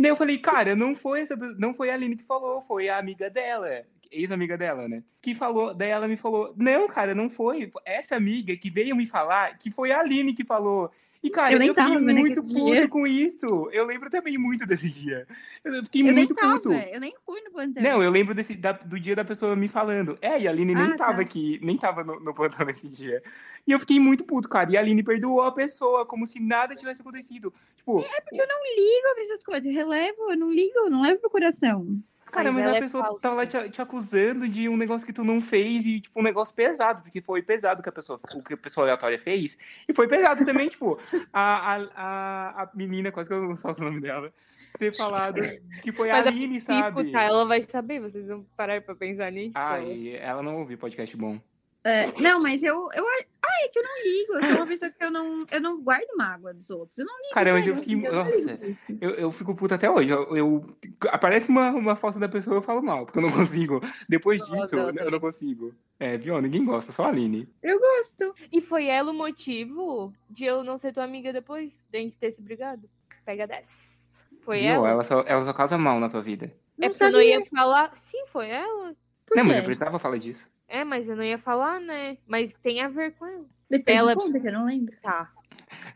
[0.00, 2.98] Daí eu falei, cara, não foi, essa, não foi a Aline que falou, foi a
[2.98, 5.02] amiga dela, ex-amiga dela, né?
[5.20, 7.70] Que falou, daí ela me falou, não, cara, não foi.
[7.84, 10.90] Essa amiga que veio me falar que foi a Aline que falou.
[11.24, 12.60] E, cara, Eu eu, nem fiquei tava naquele muito dia.
[12.82, 13.70] puto com isso.
[13.72, 15.26] Eu lembro também muito desse dia.
[15.64, 16.70] Eu fiquei Eu nem muito tava, puto.
[16.72, 17.82] eu nem fui no plantão.
[17.82, 20.18] Não, eu lembro desse, da- do dia da pessoa me falando.
[20.20, 21.22] É, e a Aline nem Ah, tava tá.
[21.22, 23.22] aqui, nem tava no, no plantão nesse dia.
[23.66, 24.70] E eu fiquei muito puto, cara.
[24.70, 27.52] E a Aline perdoou a pessoa, como se nada tivesse acontecido.
[27.74, 29.64] Tipo, Porque eu não ligo pra essas coisas.
[29.64, 31.86] Eu relevo, eu não ligo, eu não levo pro coração.
[32.34, 33.20] Cara, Mas mas, ela a é pessoa falsa.
[33.20, 36.22] tava lá te, te acusando de um negócio que tu não fez e, tipo, um
[36.22, 39.56] negócio pesado, porque foi pesado que a pessoa, o que a pessoa aleatória fez.
[39.88, 40.98] E foi pesado também, tipo,
[41.32, 44.32] a, a, a, a menina, quase que eu não solto o nome dela,
[44.78, 45.40] ter falado
[45.82, 47.00] que foi a Mas a Aline, Se sabe?
[47.00, 49.52] escutar, ela vai saber, vocês vão parar pra pensar nisso.
[49.54, 51.40] Ai, ela não ouviu podcast bom.
[51.84, 53.04] É, não, mas eu, eu.
[53.06, 54.32] Ai, é que eu não ligo.
[54.34, 56.96] Eu sou uma pessoa que eu não, eu não guardo mágoa dos outros.
[56.98, 57.34] Eu não ligo.
[57.34, 57.94] Cara, mas eu fiquei.
[57.96, 58.58] Nossa,
[59.00, 60.08] eu, eu fico puto até hoje.
[60.08, 60.76] Eu, eu-
[61.10, 63.80] aparece uma, uma foto da pessoa eu falo mal, porque eu não consigo.
[64.08, 65.74] Depois disso, eu eu, não consigo.
[66.00, 67.46] É, pior, ninguém gosta, só a Aline.
[67.62, 68.34] Eu gosto.
[68.50, 71.78] E foi ela o motivo de eu não ser tua amiga depois?
[71.90, 72.88] De a gente ter se brigado?
[73.26, 74.24] Pega 10.
[74.40, 74.68] Foi Viu?
[74.68, 74.88] ela?
[74.88, 76.46] Ela só, ela só causa mal na tua vida.
[76.46, 77.38] É Não porque eu não sabia.
[77.38, 77.94] ia falar.
[77.94, 78.96] Sim, foi ela.
[79.26, 79.60] Por não, mas quê?
[79.60, 80.50] eu precisava falar disso.
[80.68, 82.16] É, mas eu não ia falar, né?
[82.26, 83.44] Mas tem a ver com ela.
[83.70, 84.94] Depois Ela- conta que eu não lembro.
[85.02, 85.30] Tá.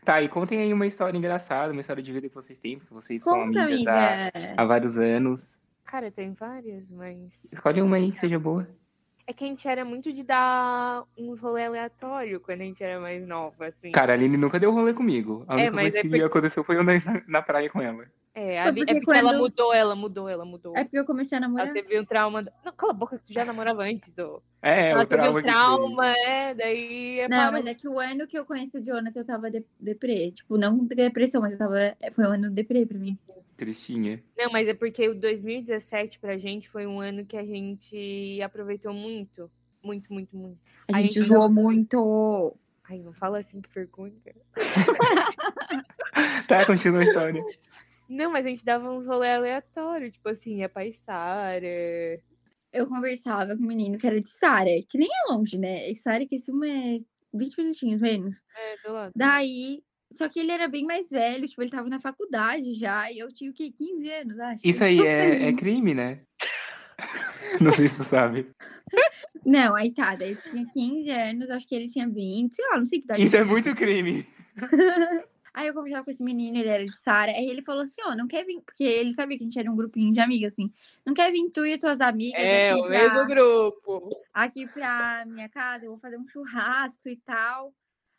[0.03, 2.93] Tá, e contem aí uma história engraçada, uma história de vida que vocês têm, porque
[2.93, 4.53] vocês são Conta, amigas há, amiga.
[4.57, 5.61] há vários anos.
[5.85, 7.17] Cara, tem várias, mas.
[7.51, 8.67] Escolhe uma aí que seja boa.
[9.25, 12.99] É que a gente era muito de dar uns rolê aleatório quando a gente era
[12.99, 13.91] mais nova, assim.
[13.91, 15.45] Cara, a Aline nunca deu rolê comigo.
[15.47, 16.93] A É, única mas coisa é que porque- aconteceu foi eu na,
[17.27, 18.05] na praia com ela.
[18.41, 20.77] É, é porque porque ela quando- mudou, ela mudou, ela mudou.
[20.77, 21.65] É porque eu comecei a namorar.
[21.67, 22.41] Ela teve um trauma.
[22.63, 24.41] Não, cala a boca, que tu já namorava antes, ô.
[24.61, 25.95] É, ela o trauma teve um que a gente fez.
[25.95, 27.19] trauma, é, daí.
[27.19, 27.51] é Não, parou.
[27.53, 30.31] mas é que o ano que eu conheci o Jonathan eu tava de deprê.
[30.31, 31.95] Tipo, não depressão, mas eu tava.
[32.13, 33.17] Foi um ano deprê pra mim.
[33.57, 34.23] Tristinha.
[34.37, 38.93] Não, mas é porque o 2017 pra gente foi um ano que a gente aproveitou
[38.93, 39.51] muito.
[39.83, 40.57] Muito, muito, muito.
[40.93, 42.55] A A gente gente zoou muito.
[42.89, 44.13] Ai, não fala assim que vergonha.
[46.47, 47.43] Tá, continua a história.
[48.09, 52.19] Não, mas a gente dava uns rolê aleatórios, tipo assim, ia pra Içara.
[52.73, 55.89] Eu conversava com um menino que era de Sara, que nem é longe, né?
[55.89, 56.99] E Sara, que esse uma é
[57.33, 58.43] 20 minutinhos menos.
[58.55, 59.11] É, do lado.
[59.15, 59.83] Daí.
[60.11, 63.31] Só que ele era bem mais velho, tipo, ele tava na faculdade já, e eu
[63.31, 63.71] tinha o quê?
[63.71, 64.67] 15 anos, acho.
[64.67, 66.23] Isso aí é, é crime, né?
[67.61, 68.49] Não sei se tu sabe.
[69.45, 72.77] Não, aí tá, daí eu tinha 15 anos, acho que ele tinha 20, sei lá,
[72.77, 73.23] não sei que idade.
[73.23, 74.25] Isso é muito crime.
[75.53, 78.15] Aí eu conversava com esse menino, ele era de Sara, aí ele falou assim, ó,
[78.15, 80.71] não quer vir, porque ele sabia que a gente era um grupinho de amigas, assim,
[81.05, 84.09] não quer vir tu e tuas amigas É, o pra, mesmo grupo.
[84.33, 87.73] aqui pra minha casa, eu vou fazer um churrasco e tal.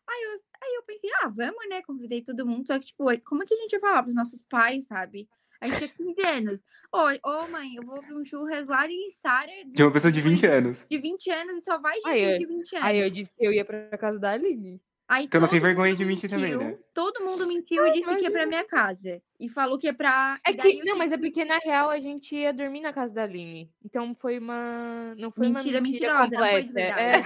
[0.09, 0.31] Aí eu,
[0.63, 3.55] aí eu pensei, ah, vamos, né, convidei todo mundo, só que, tipo, como é que
[3.55, 5.29] a gente vai falar pros nossos pais, sabe?
[5.61, 6.65] A gente tinha 15 anos.
[6.91, 9.53] Ô, ô, mãe, eu vou pra um churras lá em Sara.
[9.67, 10.87] De uma pessoa de 20 anos.
[10.91, 12.89] De 20 anos e só vai gente Aí, de 20 anos.
[12.89, 14.81] Aí eu disse que eu ia pra casa da Aline.
[15.13, 16.79] Aí Então não tem vergonha de mentir também, né?
[16.95, 19.21] Todo mundo mentiu e disse que ia pra minha casa.
[19.41, 20.39] E falou que é pra.
[20.47, 23.13] É que, eu não, mas é porque na real a gente ia dormir na casa
[23.13, 23.69] da Aline.
[23.85, 25.13] Então foi uma.
[25.19, 26.95] Não foi Mentira uma mentira mentirosa, não foi de completa.
[26.95, 27.25] verdade.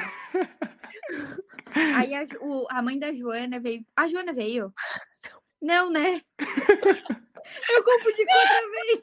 [1.76, 3.84] É, Aí a, o- a mãe da Joana veio.
[3.94, 4.72] A Joana veio?
[5.60, 6.22] Não, né?
[7.70, 9.00] Eu confundi com outra vez.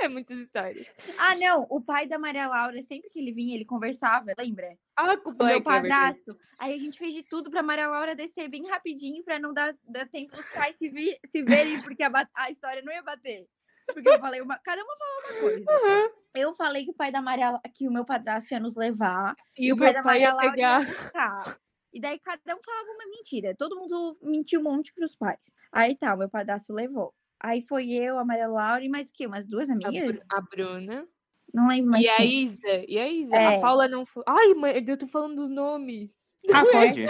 [0.00, 0.86] É muitas histórias.
[1.18, 1.66] Ah, não.
[1.70, 4.76] O pai da Maria Laura, sempre que ele vinha, ele conversava, lembra?
[4.96, 6.36] Ah, com o meu é padrasto.
[6.58, 9.74] Aí a gente fez de tudo pra Maria Laura descer bem rapidinho pra não dar,
[9.88, 13.46] dar tempo dos pais se, vi- se verem, porque a, a história não ia bater.
[13.92, 14.58] Porque eu falei uma.
[14.60, 16.14] Cada uma falou uma coisa.
[16.34, 19.34] Eu falei que o pai da Maria que o meu padrasto ia nos levar.
[19.58, 20.80] E o pai da Maria ia Laura pegar.
[20.80, 21.56] ia buscar.
[21.92, 23.52] E daí cada um falava uma mentira.
[23.58, 25.40] Todo mundo mentiu um monte pros pais.
[25.72, 27.12] Aí tá, o meu padrasto levou.
[27.40, 29.26] Aí foi eu, a Maria Laura e mais o quê?
[29.26, 30.26] Umas duas A, Bru- amigas?
[30.30, 31.06] a Bruna.
[31.52, 32.04] Não lembro mais.
[32.04, 32.42] E a quem.
[32.42, 32.84] Isa.
[32.86, 33.34] E a Isa.
[33.36, 33.56] É.
[33.56, 34.22] A Paula não foi.
[34.28, 36.14] Ai, mãe, eu tô falando dos nomes.
[36.52, 36.72] Ah, foi?
[36.72, 37.06] Pode.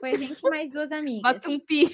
[0.00, 1.22] Foi a gente e mais duas amigas.
[1.22, 1.84] Bota um pi.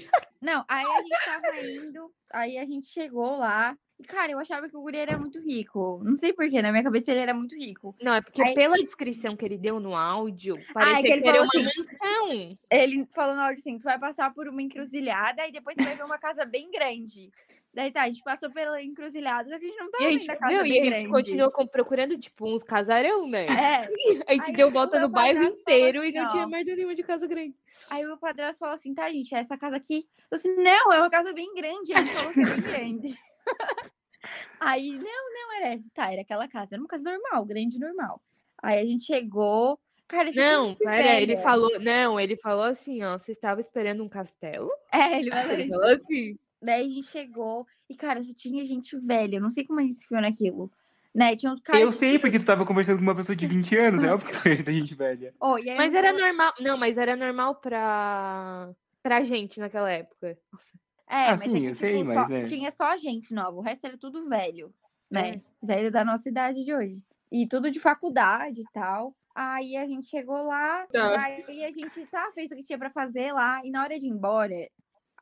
[0.41, 3.77] Não, aí a gente tava indo, aí a gente chegou lá.
[4.01, 6.01] E, cara, eu achava que o guri era muito rico.
[6.03, 7.95] Não sei porquê, na minha cabeça ele era muito rico.
[8.03, 11.23] Não, é porque Aí- pela descrição que ele deu no áudio, parecia é que ele
[11.23, 12.59] que era falou uma assim, mansão.
[12.73, 15.95] Ele falou na hora assim: tu vai passar por uma encruzilhada e depois você vai
[15.97, 17.31] ver uma casa bem grande.
[17.75, 20.11] Daí tá, a gente passou pela encruzilhada, só que a gente não tava E a
[20.13, 23.47] gente, a casa não, e a gente continuou com- procurando, tipo, uns casarão, né?
[23.47, 23.89] É,
[24.29, 26.49] A gente Aí deu volta no bairro inteiro e assim, não tinha ó.
[26.49, 27.57] merda nenhuma de casa grande.
[27.91, 30.07] aí o meu padrasto falou assim: tá, gente, essa casa aqui.
[30.31, 31.93] Eu disse: não, é uma casa bem grande.
[31.93, 33.19] Ele falou que é bem grande.
[34.61, 35.89] aí, não, não era essa.
[35.95, 36.75] Tá, era aquela casa.
[36.75, 38.21] Era uma casa normal, grande normal.
[38.63, 39.79] Aí a gente chegou.
[40.07, 43.63] Cara, a gente Não, tinha pera, ele falou, não, ele falou assim, ó, você estava
[43.63, 44.71] esperando um castelo?
[44.93, 46.39] É, ele Ele falou assim.
[46.63, 49.37] Daí a gente chegou e, cara, só tinha gente velha.
[49.37, 50.71] Eu não sei como a gente se viu naquilo.
[51.15, 51.37] Né?
[51.37, 51.79] Tinha um cara.
[51.79, 54.33] Eu sei, porque tu tava conversando com uma pessoa de 20 anos, é óbvio que
[54.33, 55.35] isso é da gente velha.
[55.41, 58.71] Oh, e aí Mas era falei- normal, não, mas era normal pra,
[59.03, 60.39] pra gente naquela época.
[60.53, 60.73] Nossa,
[61.09, 62.45] É, Ah, mas sim, é que, eu sei, tipo, mas só- é.
[62.45, 63.59] tinha só gente nova.
[63.59, 64.73] O resto era tudo velho,
[65.11, 65.31] né?
[65.63, 65.67] É.
[65.67, 67.05] Velho da nossa idade de hoje.
[67.31, 69.15] E tudo de faculdade e tal.
[69.35, 71.21] Aí a gente chegou lá, Tá.
[71.21, 73.61] aí a gente tá, fez o que tinha pra fazer lá.
[73.65, 74.55] E na hora de ir embora,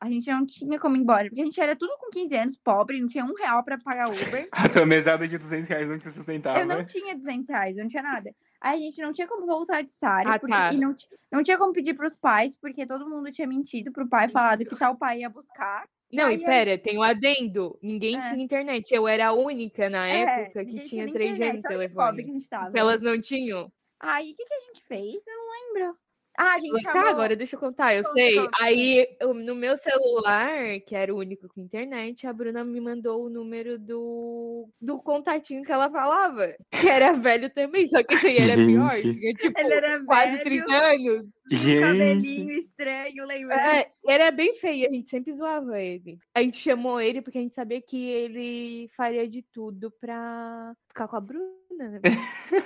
[0.01, 1.25] a gente não tinha como ir embora.
[1.29, 4.07] Porque a gente era tudo com 15 anos, pobre, não tinha um real pra pagar
[4.09, 4.47] Uber.
[4.51, 6.59] A tua mesada de 200 reais não te sustentava.
[6.59, 8.33] Eu não tinha 200 reais, eu não tinha nada.
[8.59, 10.33] Aí a gente não tinha como voltar de Sara.
[10.35, 10.73] Ah, porque- tá.
[10.73, 10.93] E não,
[11.31, 14.75] não tinha como pedir pros pais, porque todo mundo tinha mentido pro pai, falado que
[14.75, 15.87] tal pai ia buscar.
[16.11, 17.79] Não, Aí e pera, tem um adendo.
[17.81, 18.21] Ninguém É.
[18.21, 18.93] tinha internet.
[18.93, 21.87] Eu era a única na É, época que tinha nem 3G internet, no que pobre
[21.87, 22.21] que telefone.
[22.21, 22.77] a gente tava.
[22.77, 23.71] Elas não tinham.
[23.99, 25.23] Aí, o que, que a gente fez?
[25.27, 25.97] Eu não lembro.
[26.37, 27.09] Ah, a gente Tá, chamou...
[27.09, 28.35] agora deixa eu contar, eu Conta, sei.
[28.35, 28.49] conta.
[28.61, 33.25] Aí, eu- no meu celular, que era o único com internet, a Bruna me mandou
[33.25, 36.55] o número do, do contatinho que ela falava.
[36.71, 38.91] Que era velho também, só que esse aí era pior.
[39.01, 41.29] Tinha, tipo, Ele era quase velho, 30 anos.
[41.51, 43.77] Gente, cabelinho estranho, lembra?
[43.79, 46.17] É, era bem feio, a gente sempre zoava ele.
[46.33, 51.07] A gente chamou ele porque a gente sabia que ele faria de tudo pra ficar
[51.07, 51.60] com a Bruna.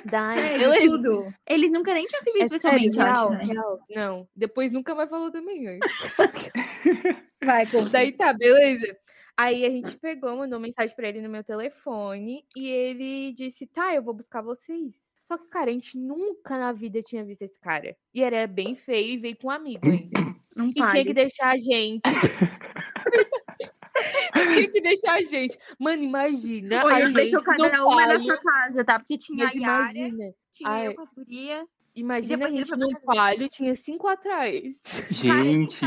[0.05, 0.37] Daí,
[0.75, 1.33] É, de tudo.
[1.47, 3.53] Eles nunca nem tinham se visto É sério, pessoalmente, eu real, acho, né?
[3.53, 3.79] real.
[3.89, 5.79] Não, depois nunca mais falou também.
[7.43, 7.89] Vai, conta.
[7.89, 8.95] Daí tá, beleza.
[9.37, 13.93] Aí a gente pegou, mandou mensagem pra ele no meu telefone e ele disse: tá,
[13.93, 14.95] eu vou buscar vocês.
[15.23, 17.95] Só que, cara, a gente nunca na vida tinha visto esse cara.
[18.13, 20.21] E era bem feio e veio com um amigo ainda.
[20.55, 21.05] Não E tinha pare.
[21.05, 22.01] que deixar a gente.
[24.53, 25.57] tinha que deixar a gente.
[25.79, 26.85] Mano, imagina.
[26.85, 28.99] Oi, a eu no cada uma na sua casa, tá?
[28.99, 30.33] Porque tinha mas a Yara, imagina.
[30.51, 30.87] tinha Ai.
[30.87, 31.65] eu com as gurias.
[31.95, 32.97] Imagina a gente dele.
[33.05, 34.75] palio, tinha cinco atrás.
[35.11, 35.85] gente.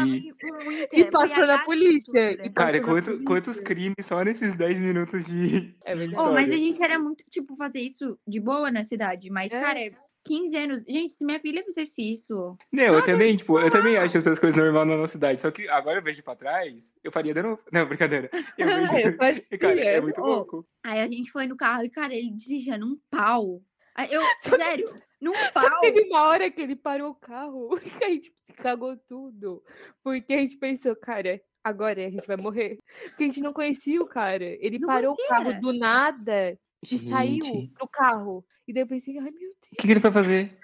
[0.90, 2.31] E passando a polícia.
[2.47, 3.25] E Cara, a quanto, polícia.
[3.27, 5.75] quantos crimes só nesses 10 minutos de.
[5.85, 6.18] É verdade.
[6.18, 9.29] Oh, mas a gente era muito, tipo, fazer isso de boa na cidade.
[9.31, 9.61] Mas, É.
[9.61, 9.81] cara,
[10.28, 10.82] 15 anos.
[10.82, 12.56] Gente, se minha filha fizesse isso.
[12.72, 15.40] Não, eu também, tipo, eu também acho essas coisas normais na nossa cidade.
[15.42, 17.60] Só que agora eu vejo pra trás, eu faria de novo.
[17.72, 18.30] Não, brincadeira.
[18.58, 18.92] Eu vejo.
[18.92, 19.16] É, eu.
[19.58, 20.66] Cara, é muito louco.
[20.84, 23.62] Aí a gente foi no carro e, cara, ele dirigia num pau.
[24.10, 25.80] Eu, Só sério, num Só pau.
[25.80, 29.62] teve uma hora que ele parou o carro que a gente cagou tudo.
[30.04, 32.78] Porque a gente pensou, cara, agora a gente vai morrer.
[33.08, 34.44] Porque a gente não conhecia o cara.
[34.60, 35.60] Ele Não parou o carro conhecia.
[35.60, 38.44] do nada e saiu Gente, do carro.
[38.66, 40.58] E daí eu pensei, ai meu Deus, O que, que ele foi fazer?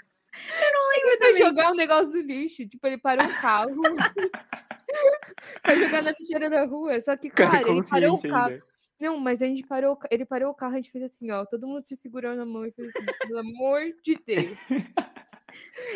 [0.97, 2.67] ele vai jogar um negócio no lixo.
[2.69, 3.71] Tipo, ele parou o carro.
[5.65, 7.01] vai jogar na lixeira da rua.
[7.01, 8.51] Só que, Cara, cara, ele parou o carro.
[8.53, 8.65] ainda.
[9.01, 11.67] Não, mas a gente parou, ele parou o carro, a gente fez assim, ó, todo
[11.67, 14.59] mundo se segurou na mão e fez assim, pelo amor de Deus.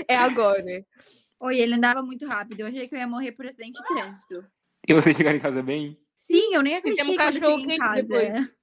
[0.07, 0.85] É agora.
[1.41, 2.61] Oi, ele andava muito rápido.
[2.61, 4.45] Eu achei que eu ia morrer por acidente de trânsito.
[4.89, 5.99] E vocês chegaram em casa bem?
[6.17, 8.03] Sim, eu nem um acreditei quando eu cheguei em casa.
[8.03, 8.58] depois.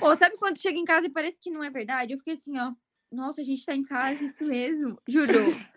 [0.00, 2.12] Ou sabe quando chega em casa e parece que não é verdade?
[2.12, 2.72] Eu fiquei assim, ó.
[3.10, 4.98] Nossa, a gente tá em casa, isso mesmo.
[5.06, 5.32] Juro.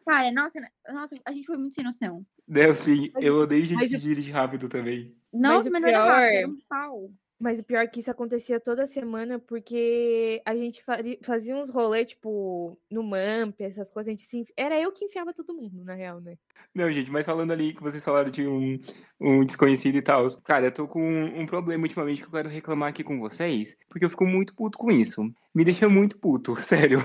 [0.07, 0.57] Cara, nossa,
[0.89, 2.25] nossa, a gente foi muito sem noção.
[2.47, 5.13] Não, sim, Mas- eu odeio gente mas que dirige rápido também.
[5.33, 7.11] Nossa, o mas, não era rápido, era um pau.
[7.39, 10.81] Mas o pior é que isso acontecia toda semana, porque a gente
[11.21, 14.09] fazia uns rolês, tipo, no MAMP, essas coisas.
[14.09, 16.37] A gente se Era eu que enfiava todo mundo, na real, né?
[16.73, 18.79] Não, gente, mas falando ali que vocês falaram de um,
[19.19, 20.25] um desconhecido e tal.
[20.43, 24.05] Cara, eu tô com um problema ultimamente que eu quero reclamar aqui com vocês, porque
[24.05, 25.29] eu fico muito puto com isso.
[25.53, 26.99] Me deixa muito puto, sério.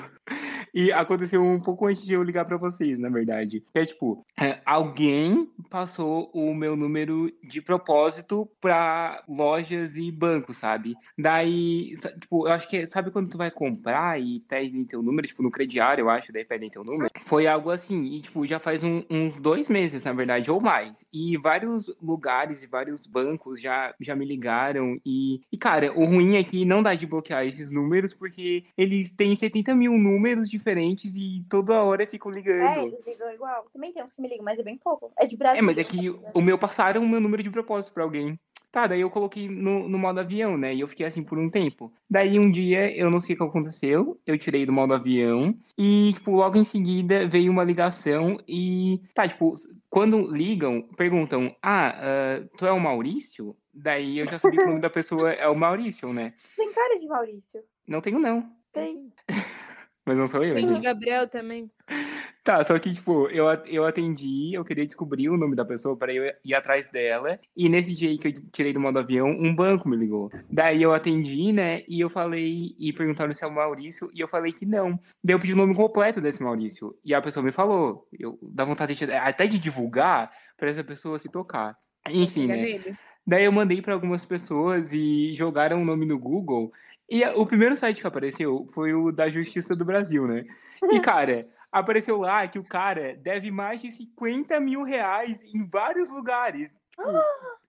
[0.75, 3.63] E aconteceu um pouco antes de eu ligar pra vocês, na verdade.
[3.75, 10.95] É tipo, é, alguém passou o meu número de propósito pra lojas e bancos, sabe?
[11.19, 15.27] Daí, tipo, eu acho que é- sabe quando tu vai comprar e pedem teu número,
[15.27, 17.11] tipo, no crediário, eu acho, daí pedem teu número.
[17.25, 21.05] Foi algo assim, e tipo, já faz um- uns dois meses, na verdade, ou mais.
[21.13, 24.99] E vários lugares e vários bancos já, já me ligaram.
[25.05, 29.11] E, e, cara, o ruim é que não dá de bloquear esses números, porque eles
[29.13, 32.87] têm 70 mil números diferentes e toda hora ficam É, ligando.
[32.87, 33.67] eles ligam igual.
[33.73, 35.11] Também tem uns que me ligam, mas é bem pouco.
[35.19, 35.59] É de Brasil.
[35.59, 38.39] É, mas é que o meu passaram o meu número de propósito pra alguém.
[38.73, 40.73] Tá, daí eu coloquei no, no modo avião, né?
[40.73, 41.93] E eu fiquei assim por um tempo.
[42.09, 46.13] Daí um dia, eu não sei o que aconteceu, eu tirei do modo avião e,
[46.15, 49.03] tipo, logo em seguida veio uma ligação e.
[49.13, 49.53] Tá, tipo,
[49.89, 53.57] quando ligam, perguntam: Ah, ah, tu é o Maurício?
[53.75, 56.33] Daí eu já sabia que o nome da pessoa é o Maurício, né?
[56.57, 57.61] Tem cara de Maurício.
[57.89, 58.53] Não tenho, não.
[58.73, 59.13] Tem.
[60.05, 60.83] Mas não sou eu, o gente.
[60.83, 61.71] Gabriel também.
[62.43, 66.13] Tá, só que, tipo, eu, eu atendi, eu queria descobrir o nome da pessoa para
[66.13, 67.39] eu ir atrás dela.
[67.55, 70.31] E nesse dia aí que eu tirei do modo avião, um banco me ligou.
[70.51, 71.83] Daí eu atendi, né?
[71.87, 74.99] E eu falei, e perguntaram se é o Maurício, e eu falei que não.
[75.23, 76.97] Daí eu pedi o nome completo desse Maurício.
[77.05, 78.09] E a pessoa me falou.
[78.19, 81.77] Eu dá vontade de, até de divulgar para essa pessoa se tocar.
[82.09, 82.81] Enfim, né?
[83.27, 86.73] Daí eu mandei para algumas pessoas e jogaram o nome no Google.
[87.11, 90.45] E o primeiro site que apareceu foi o da Justiça do Brasil, né?
[90.93, 96.11] E, cara, apareceu lá que o cara deve mais de 50 mil reais em vários
[96.11, 96.79] lugares.
[96.91, 97.13] Tipo,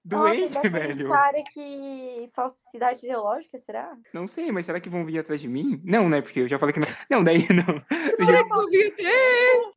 [0.06, 1.10] doente, Nossa, velho.
[1.10, 2.30] cara que.
[2.36, 3.95] Falsidade ideológica, será?
[4.13, 5.82] Não sei, mas será que vão vir atrás de mim?
[5.84, 6.21] Não, né?
[6.21, 6.88] Porque eu já falei que não.
[7.10, 8.25] Não, daí não.
[8.25, 9.71] Será que eu vi ter?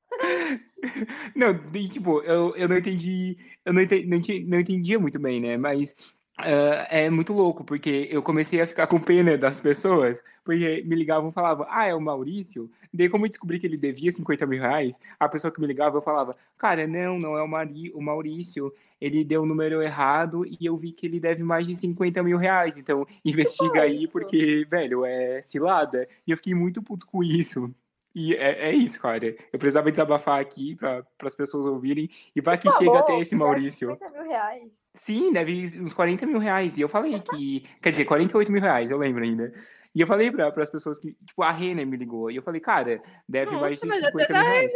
[1.35, 3.37] Não, daí, tipo, eu, eu não entendi.
[3.65, 5.57] Eu não, entendi, não, entendi- não entendia muito bem, né?
[5.57, 5.95] Mas
[6.37, 10.97] ah, é muito louco, porque eu comecei a ficar com pena das pessoas, porque me
[10.97, 12.71] ligavam e falavam, ah, é o Maurício?
[12.93, 15.97] Daí, como eu descobri que ele devia 50 mil reais, a pessoa que me ligava,
[15.97, 20.45] eu falava, cara, não, não é o, Mari, o Maurício, ele deu o número errado
[20.47, 24.67] e eu vi que ele deve mais de 50 mil reais, então investiga aí, porque,
[24.69, 26.07] velho, é cilada.
[26.27, 27.73] E eu fiquei muito puto com isso.
[28.15, 29.27] E é, é isso, cara.
[29.53, 32.09] Eu precisava desabafar aqui para as pessoas ouvirem.
[32.35, 33.91] E vai que Tá chega até esse Maurício.
[33.91, 34.84] 50 mil reais.
[34.95, 36.79] Sim, deve uns 40 mil reais.
[36.79, 37.67] E eu falei que.
[37.83, 39.53] Quer dizer, 48 mil reais, eu lembro ainda.
[39.95, 41.13] E eu falei para as pessoas que.
[41.27, 42.31] Tipo, a Renner me ligou.
[42.31, 44.73] E eu falei, cara, deve mais de Nossa, mas até 50 mil reais.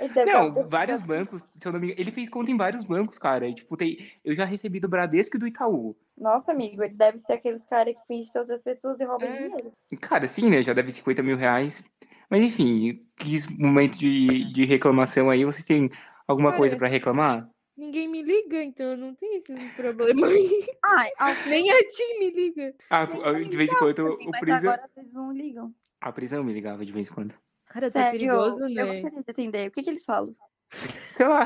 [0.00, 2.00] Ele deve Não, vários bancos, se eu não me engano.
[2.00, 3.46] Ele fez conta em vários bancos, cara.
[3.46, 5.94] E, tipo, tem, eu já recebi do Bradesco e do Itaú.
[6.16, 9.32] Nossa, amigo, ele deve ser aqueles caras que fingem ser outras pessoas e roubam É.
[9.48, 9.72] dinheiro.
[10.00, 10.62] Cara, sim, né?
[10.62, 11.84] Já deve 50 mil reais.
[12.30, 15.44] Mas enfim, quis momento de, de reclamação aí.
[15.44, 15.90] Vocês têm
[16.26, 17.46] alguma Cara, coisa pra reclamar?
[17.82, 20.30] Ninguém me liga, então eu não tenho esses problemas.
[20.84, 21.10] Ai,
[21.48, 22.72] Nem a ti me liga.
[22.88, 24.72] Ah, Nem de vez em quando também, o prisão.
[24.72, 25.74] agora eles não ligam.
[26.00, 27.34] A prisão me ligava de vez em quando.
[27.66, 28.86] Cara, tá Sério, perigoso, eu né?
[28.86, 29.68] gostaria de atender.
[29.68, 30.32] O que, que eles falam?
[30.70, 31.44] Sei lá,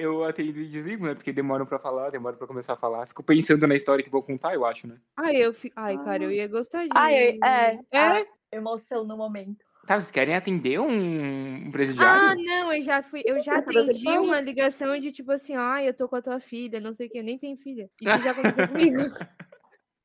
[0.00, 1.14] eu atendo e desligo, né?
[1.14, 3.06] Porque demoram pra falar, demoram pra começar a falar.
[3.06, 4.96] Fico pensando na história que vou contar, eu acho, né?
[5.16, 5.72] Ai, eu fi...
[5.76, 6.90] Ai, cara, eu ia gostar de.
[6.96, 8.26] Ai, eu- é, É?
[8.52, 9.64] Emoção no momento.
[9.90, 12.44] Tá, vocês querem atender um, um Ah, presidiário?
[12.44, 14.18] não, eu já fui, eu já atendi telefone?
[14.18, 17.10] uma ligação de tipo assim, ai, eu tô com a tua filha, não sei o
[17.10, 17.90] que, eu nem tenho filha.
[18.00, 19.00] Isso já aconteceu comigo.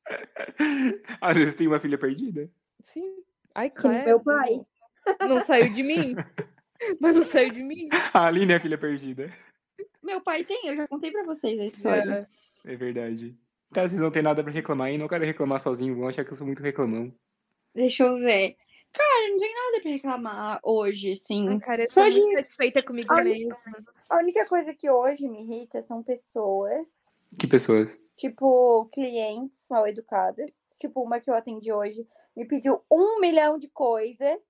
[1.20, 2.50] Às vezes tem uma filha perdida.
[2.82, 3.22] Sim.
[3.54, 4.04] Ai, claro.
[4.04, 4.58] meu pai.
[5.20, 6.16] Não saiu de mim.
[7.00, 7.88] Mas não saiu de mim.
[8.12, 9.32] A Aline é a filha perdida.
[10.02, 12.28] Meu pai tem, eu já contei pra vocês a história.
[12.64, 12.72] É.
[12.72, 13.38] É verdade.
[13.72, 16.32] Tá, vocês não têm nada pra reclamar aí, não quero reclamar sozinho, vão achar que
[16.32, 17.14] eu sou muito reclamão.
[17.72, 18.56] Deixa eu ver.
[18.96, 21.58] Cara, não tem nada pra reclamar hoje, Ai, sim.
[21.58, 23.56] cara, eu sou Pode- muito satisfeita comigo Olha- mesma.
[24.08, 26.86] A única coisa que hoje me irrita são pessoas,
[27.38, 28.00] Que pessoas?
[28.16, 30.50] tipo, clientes mal educadas.
[30.78, 32.06] Tipo, uma que eu atendi hoje
[32.36, 34.42] me pediu um milhão de coisas.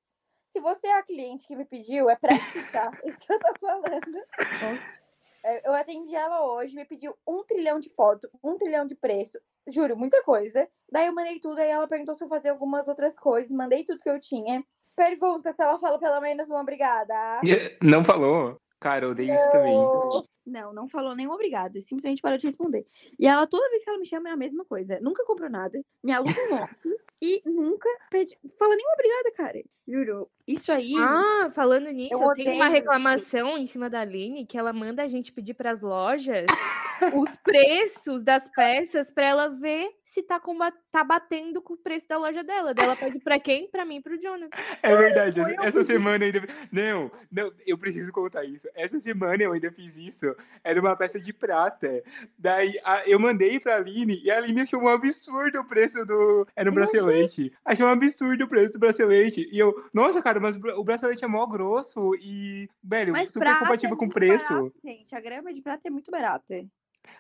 [0.49, 2.91] Se você é a cliente que me pediu, é pra ficar.
[3.05, 4.23] Isso que eu tô falando.
[5.47, 9.39] É, Eu atendi ela hoje, me pediu um trilhão de foto, um trilhão de preço.
[9.69, 10.69] Juro, muita coisa.
[10.91, 13.51] Daí eu mandei tudo, aí ela perguntou se eu fazia algumas outras coisas.
[13.53, 14.65] Mandei tudo que eu tinha.
[14.97, 17.15] Pergunta se ela fala pelo menos uma obrigada.
[17.83, 18.61] Não falou.
[18.81, 19.75] Cara, eu odeio isso também.
[20.47, 22.87] Não, não falou nem obrigada, simplesmente parou de responder.
[23.19, 25.01] E ela, toda vez que ela me chama, é a mesma coisa.
[25.01, 26.31] Nunca comprou nada, me aluga
[26.85, 28.39] um e nunca pede.
[28.59, 29.65] Fala nem obrigada, cara.
[29.89, 30.31] Juro.
[30.47, 30.95] Isso aí.
[30.99, 35.03] Ah, falando nisso, Eu eu, tenho uma reclamação em cima da Aline que ela manda
[35.03, 36.47] a gente pedir para as lojas
[37.15, 42.09] os preços das peças para ela ver se tá, comba- tá batendo com o preço
[42.09, 42.73] da loja dela.
[42.73, 43.69] Daí Ela pede para quem?
[43.69, 44.49] Para mim e pro Jonathan.
[44.83, 46.47] É verdade, essa, essa semana eu ainda.
[46.73, 48.69] Não, não, eu preciso contar isso.
[48.75, 50.35] Essa semana eu ainda fiz isso.
[50.65, 52.03] Era uma peça de prata.
[52.39, 56.47] Daí a- eu mandei pra Aline e a Aline achou um absurdo o preço do.
[56.55, 57.53] Era um Eu achei- bracelete.
[57.65, 59.47] Achou um absurdo o preço do bracelete.
[59.53, 63.33] E eu, nossa, cara, mas o bra- o bracelete é mó grosso e, velho, Mas
[63.33, 64.49] super compatível é com o preço.
[64.55, 65.15] barato, gente.
[65.15, 66.65] A grama de prata é muito barata.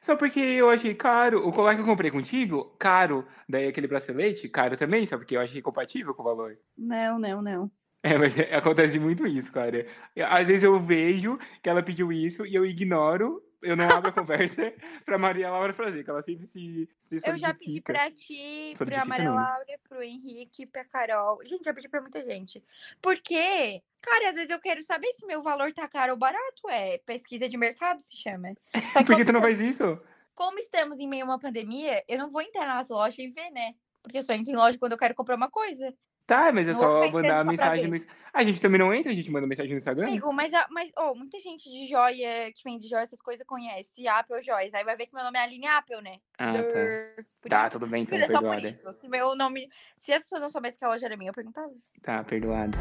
[0.02, 1.46] Só porque eu achei caro.
[1.46, 3.24] O colar que eu comprei contigo, caro.
[3.48, 6.58] Daí aquele bracelete, caro também, só porque eu achei compatível com o valor.
[6.76, 7.70] Não, não, não.
[8.02, 9.86] É, mas é- acontece muito isso, cara.
[10.28, 14.12] Às vezes eu vejo que ela pediu isso e eu ignoro, eu não abro a
[14.12, 14.72] conversa
[15.04, 18.78] pra Maria Laura fazer, que ela sempre se, se Eu já pedi pra ti, pra
[18.78, 19.34] Solidifica Maria não.
[19.34, 21.40] Laura, pro Henrique, pra Carol.
[21.44, 22.62] Gente, já pedi pra muita gente.
[23.02, 26.68] Porque, cara, às vezes eu quero saber se meu valor tá caro ou barato.
[26.70, 28.54] É pesquisa de mercado, se chama.
[29.06, 30.00] Por que tu não faz isso?
[30.36, 33.50] como estamos em meio a uma pandemia, eu não vou entrar nas lojas e ver,
[33.50, 33.74] né?
[34.02, 35.92] Porque eu só entro em loja quando eu quero comprar uma coisa.
[36.26, 37.96] Tá, mas é Não só ficar mandar só mensagem no.
[38.34, 40.08] A gente também não entra, a gente manda mensagem no Instagram?
[40.08, 44.06] Amigo, mas, a- mas oh, muita gente de joia, que vende joia, essas coisas, conhece
[44.08, 44.74] Apple Joias.
[44.74, 46.18] Aí vai ver que meu nome é Aline Apple, né?
[46.36, 47.48] Ah, tá.
[47.48, 48.68] Tá, isso- tudo bem, então, Juro, é só por perdoada.
[48.68, 48.92] isso.
[48.92, 49.68] Se meu nome.
[49.96, 51.70] Se as pessoas não soubessem que a loja era minha, eu perguntava.
[52.02, 52.76] Tá, perdoada.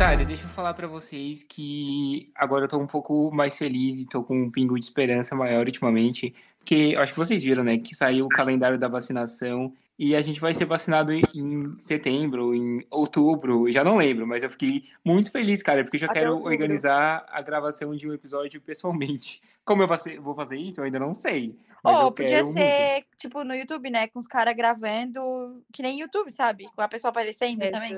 [0.00, 4.08] Cara, deixa eu falar pra vocês que agora eu tô um pouco mais feliz e
[4.08, 7.76] tô com um pingo de esperança maior ultimamente, porque eu acho que vocês viram, né,
[7.76, 12.54] que saiu o calendário da vacinação e a gente vai ser vacinado em- em setembro,
[12.54, 16.20] em outubro, já não lembro, mas eu fiquei muito feliz, cara, porque eu já Até
[16.20, 16.50] quero outubro.
[16.54, 19.42] organizar a gravação de um episódio pessoalmente.
[19.70, 19.86] Como eu
[20.20, 21.56] vou fazer- isso, eu ainda não sei.
[21.84, 22.58] Ou eu podia quero muito.
[22.58, 24.08] ser, tipo, no YouTube, né?
[24.08, 26.68] Com os caras gravando, que nem YouTube, sabe?
[26.74, 27.96] Com a pessoa aparecendo também.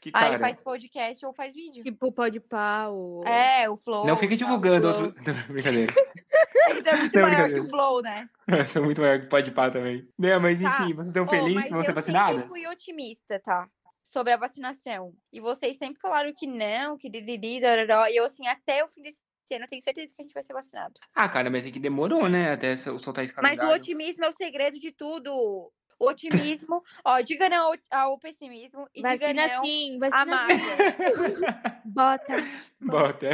[0.00, 0.38] Que Aí cara.
[0.40, 1.84] faz podcast ou faz vídeo.
[1.84, 3.22] Tipo, pode pá, o...
[3.24, 4.04] É, o Flow.
[4.06, 4.46] Não fica e tal.
[4.48, 5.06] divulgando Flow.
[5.06, 5.24] outro.
[5.52, 5.92] Brincadeira.
[6.68, 8.28] Ele é muito Não, maior que o Flow, né?
[8.68, 10.08] Sou muito maior que pode pá também.
[10.18, 10.80] Não, mas Tá.
[10.82, 11.94] enfim, vocês estão Ô, felizes que vão ser
[12.34, 13.68] eu fui otimista, tá?
[14.02, 15.14] Sobre a vacinação.
[15.32, 18.06] E vocês sempre falaram que não, que dididi, dararó.
[18.08, 19.22] E eu, assim, até o fim desse
[19.52, 20.94] ano, eu tenho certeza que a gente vai ser vacinado.
[21.14, 22.52] Ah, cara, mas é que demorou, né?
[22.52, 23.72] Até so- soltar esse Mas calendário.
[23.72, 25.30] o otimismo é o segredo de tudo.
[25.98, 30.36] O otimismo, ó, diga não ao, ao pessimismo e Vacina diga não sim, à vacina
[30.48, 31.40] sim.
[31.42, 31.80] mágoa.
[31.84, 32.36] Bota.
[32.80, 33.28] Bota.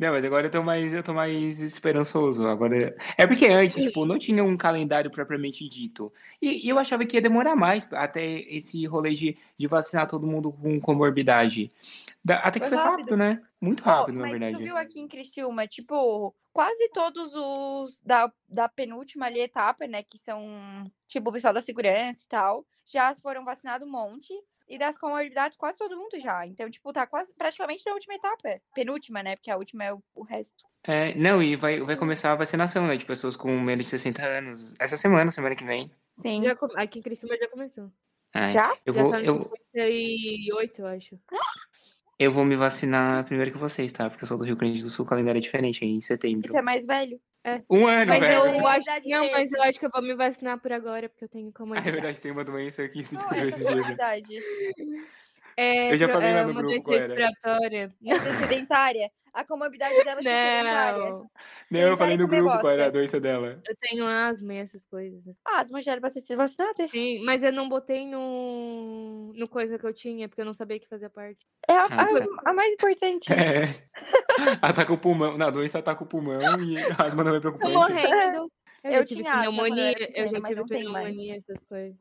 [0.00, 2.46] Não, mas agora eu tô mais, eu tô mais esperançoso.
[2.46, 6.10] Agora é porque antes, tipo, não tinha um calendário propriamente dito.
[6.40, 10.26] E, e eu achava que ia demorar mais até esse rolê de, de vacinar todo
[10.26, 11.70] mundo com comorbidade.
[12.24, 13.16] Da- até que Foi foi rápido, rápido.
[13.18, 13.42] né?
[13.60, 14.56] Muito rápido, na mas verdade.
[14.56, 20.02] tu viu aqui em Criciúma, tipo, quase todos os da, da penúltima ali etapa, né,
[20.02, 24.32] que são, tipo, o pessoal da segurança e tal, já foram vacinados um monte.
[24.70, 26.46] E das comorbidades, quase todo mundo já.
[26.46, 28.60] Então, tipo, tá quase praticamente na última etapa.
[28.72, 29.34] Penúltima, né?
[29.34, 30.64] Porque a última é o, o resto.
[30.84, 32.96] É, não, e vai, vai começar a vacinação, né?
[32.96, 34.72] De pessoas com menos de 60 anos.
[34.78, 35.90] Essa semana, semana que vem.
[36.16, 36.44] Sim.
[36.44, 37.90] Já com- Aqui em Criciúma já começou.
[38.32, 38.72] É, Já?
[38.86, 39.42] Eu já vou, tá eu,
[39.74, 41.18] 58, eu acho.
[42.20, 44.10] eu vou me vacinar primeiro que vocês, tá?
[44.10, 46.50] Porque eu sou do Rio Grande do Sul, o calendário é diferente, é em setembro.
[46.50, 47.18] tu é mais velho.
[47.70, 48.34] Um ano, Mas velho.
[48.34, 51.28] eu acho não, mas eu acho que eu vou me vacinar por agora, porque eu
[51.30, 51.74] tenho como.
[51.74, 53.86] Ah, é verdade, tem uma doença aqui que descobriu esses é dias.
[53.86, 53.88] né?
[53.88, 54.42] verdade.
[55.56, 57.14] É, Eu já falei lá é no uma grupo doença qual era.
[57.14, 57.94] respiratória.
[58.06, 59.10] É sedentária.
[59.32, 60.98] A comorbidade dela é sedentária.
[61.10, 61.30] Não,
[61.70, 62.90] Não, eu falei no grupo qual era a bosta.
[62.92, 63.62] doença dela.
[63.68, 65.22] eu tenho asma e essas coisas.
[65.46, 66.88] Ah, as mulheres pra ser vacinada.
[66.88, 70.80] Sim, mas eu não botei no, no coisa que eu tinha, porque eu não sabia
[70.80, 71.46] que fazia parte.
[71.68, 72.04] É a, Ah, tá.
[72.44, 73.32] a- a mais importante.
[73.32, 73.62] É.
[74.62, 75.38] Ataca o pulmão.
[75.38, 77.72] Não, a doença ataca o pulmão e a asma não é Tô preocupante.
[77.72, 78.50] morrendo.
[78.82, 81.96] Eu, Eu já tive tinha asma eu pneumonia, era eu já tive pneumonia, essas coisas.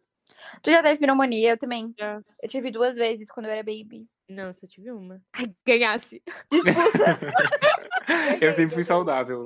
[0.61, 1.51] Tu já teve pneumonia?
[1.51, 1.93] Eu também.
[1.97, 2.21] Já.
[2.41, 4.07] Eu tive duas vezes quando eu era baby.
[4.27, 5.21] Não, só tive uma.
[5.35, 6.21] Ai, ganhasse.
[8.41, 9.45] Eu sempre fui saudável.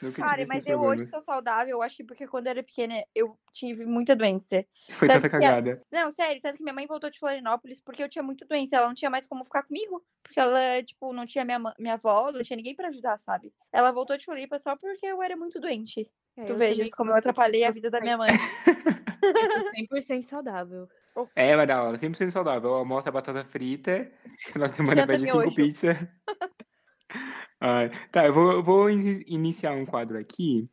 [0.00, 3.02] Nunca Cara, mas eu hoje sou saudável, eu acho que porque quando eu era pequena
[3.12, 4.64] eu tive muita doença.
[4.90, 5.82] Foi tanto tanta a- cagada.
[5.90, 8.86] Não, sério, tanto que minha mãe voltou de Florianópolis porque eu tinha muita doença, ela
[8.86, 10.04] não tinha mais como ficar comigo.
[10.22, 13.52] Porque ela, tipo, não tinha minha, minha avó, não tinha ninguém pra ajudar, sabe?
[13.72, 16.08] Ela voltou de Floripa só porque eu era muito doente.
[16.38, 18.30] É, tu vejas como eu atrapalhei a 100% vida da minha mãe.
[18.30, 20.88] Eu sou 100% saudável.
[21.34, 22.74] É, mas da hora, 100% saudável.
[22.74, 24.10] Almoça batata frita,
[24.52, 25.96] final de semana pede cinco pizzas.
[27.60, 30.68] Ai, tá, eu vou, eu vou in- iniciar um quadro aqui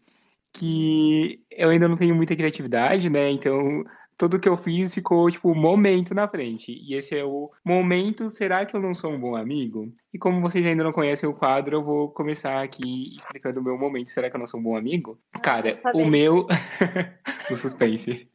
[0.54, 3.30] que eu ainda não tenho muita criatividade, né?
[3.32, 3.84] Então
[4.18, 6.72] tudo que eu fiz ficou, tipo, momento na frente.
[6.72, 9.94] E esse é o momento, será que eu não sou um bom amigo?
[10.14, 13.78] E como vocês ainda não conhecem o quadro, eu vou começar aqui explicando o meu
[13.78, 15.20] momento, será que eu não sou um bom amigo?
[15.42, 15.98] Cara, quero saber.
[15.98, 16.48] o meu...
[17.52, 18.30] o suspense.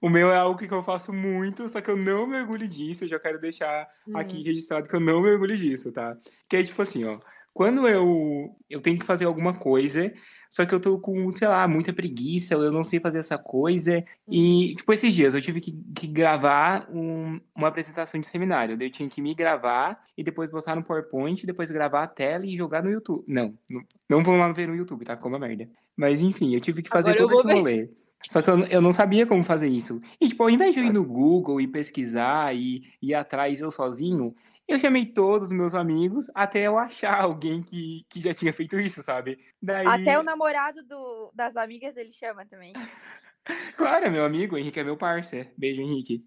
[0.00, 3.04] O meu é algo que eu faço muito, só que eu não me orgulho disso,
[3.04, 6.16] eu já quero deixar aqui registrado que eu não me orgulho disso, tá?
[6.48, 7.18] Que é tipo assim, ó,
[7.52, 10.12] quando eu, eu tenho que fazer alguma coisa,
[10.54, 14.04] só que eu tô com, sei lá, muita preguiça, eu não sei fazer essa coisa.
[14.30, 18.76] E, tipo, esses dias eu tive que, que gravar um- uma apresentação de seminário.
[18.80, 22.56] Eu tinha que me gravar e depois botar no PowerPoint, depois gravar a tela e
[22.56, 23.24] jogar no YouTube.
[23.26, 25.16] Não, não, não vão lá ver no YouTube, tá?
[25.16, 25.68] Ficou uma merda.
[25.96, 27.90] Mas enfim, eu tive que fazer Agora todo esse rolê.
[28.30, 30.00] Só que eu, eu não sabia como fazer isso.
[30.20, 33.72] E, tipo, ao invés de eu ir no Google e pesquisar e ir atrás eu
[33.72, 34.32] sozinho,
[34.66, 38.76] eu chamei todos os meus amigos até eu achar alguém que, que já tinha feito
[38.76, 39.38] isso, sabe?
[39.60, 42.72] Daí, Até o namorado do- das amigas ele chama também.
[43.76, 45.50] claro, é meu amigo, Henrique é meu parceiro.
[45.56, 46.24] Beijo, Henrique.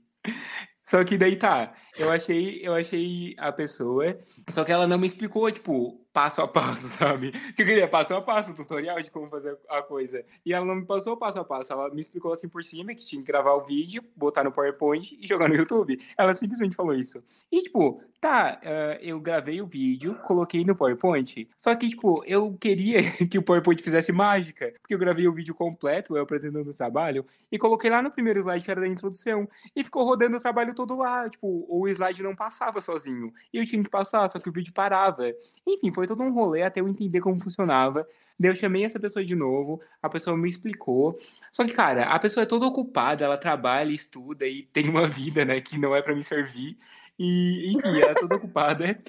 [0.87, 4.17] Só que daí tá, eu achei, eu achei a pessoa,
[4.49, 7.31] só que ela não me explicou, tipo, passo a passo, sabe?
[7.31, 10.25] Que eu queria passo a passo, tutorial de como fazer a coisa.
[10.43, 13.05] E ela não me passou passo a passo, ela me explicou assim por cima que
[13.05, 15.99] tinha que gravar o vídeo, botar no PowerPoint e jogar no YouTube.
[16.17, 17.23] Ela simplesmente falou isso.
[17.51, 22.51] E tipo, tá, eh, eu gravei o vídeo, coloquei no PowerPoint, só que tipo, eu
[22.57, 26.73] queria que o PowerPoint fizesse mágica, porque eu gravei o vídeo completo, eu apresentando o
[26.73, 30.41] trabalho, e coloquei lá no primeiro slide que era da introdução, e ficou rodando o
[30.41, 34.39] trabalho todo lá, tipo, o slide não passava sozinho, e eu tinha que passar, só
[34.39, 35.33] que o vídeo parava.
[35.67, 38.07] Enfim, foi todo um rolê até eu entender como funcionava.
[38.39, 41.19] Daí eu chamei essa pessoa de novo, a pessoa me explicou.
[41.51, 45.43] Só que, cara, a pessoa é toda ocupada, ela trabalha, estuda e tem uma vida,
[45.43, 46.77] né, que não é pra me servir.
[47.19, 49.01] E, enfim, ela é toda ocupada.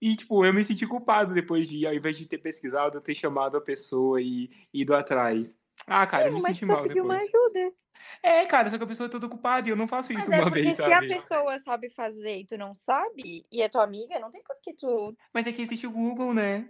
[0.00, 3.16] E, tipo, eu me senti culpado depois de, ao invés de ter pesquisado, eu ter
[3.16, 5.58] chamado a pessoa e ido atrás.
[5.86, 7.34] Ah, cara, eu me mas senti mal pediu uma depois.
[7.34, 7.74] ajuda.
[8.22, 10.38] É, cara, só que a pessoa é toda ocupada e eu não faço isso Mas
[10.38, 13.68] é uma porque vez, se a pessoa sabe fazer e tu não sabe, e é
[13.68, 15.16] tua amiga, não tem por que tu.
[15.32, 16.68] Mas é que existe o Google, né?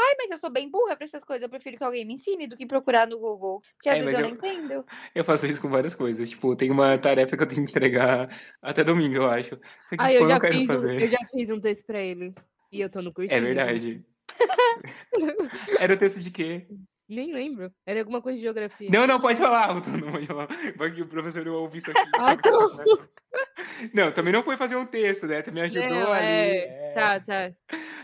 [0.00, 1.42] Ai, mas eu sou bem burra pra essas coisas.
[1.42, 3.60] Eu prefiro que alguém me ensine do que procurar no Google.
[3.74, 4.86] Porque às É, vezes eu eu- não entendo.
[5.12, 6.30] Eu faço isso com várias coisas.
[6.30, 8.28] Tipo, tem uma tarefa que eu tenho que entregar
[8.62, 9.56] até domingo, eu acho.
[9.86, 11.02] Só que, Ah, tipo, eu eu já, não quero fiz um, fazer.
[11.02, 12.32] eu já fiz um texto pra ele.
[12.70, 13.36] E eu tô no cursinho.
[13.36, 14.04] É verdade.
[15.80, 16.68] Era o texto de quê?
[17.08, 17.72] Nem lembro.
[17.86, 18.88] Era alguma coisa de geografia.
[18.92, 20.46] Não, não, pode falar, Alton, não pode falar.
[20.76, 22.00] Vai que o professor não ouve isso aqui.
[22.18, 22.48] Ah, tá.
[22.50, 22.84] eu né?
[23.94, 25.40] Não, também não foi fazer um texto, né?
[25.42, 26.26] Também ajudou Não, ali.
[26.26, 26.58] é.
[26.90, 26.92] é.
[26.94, 27.52] Tá, tá.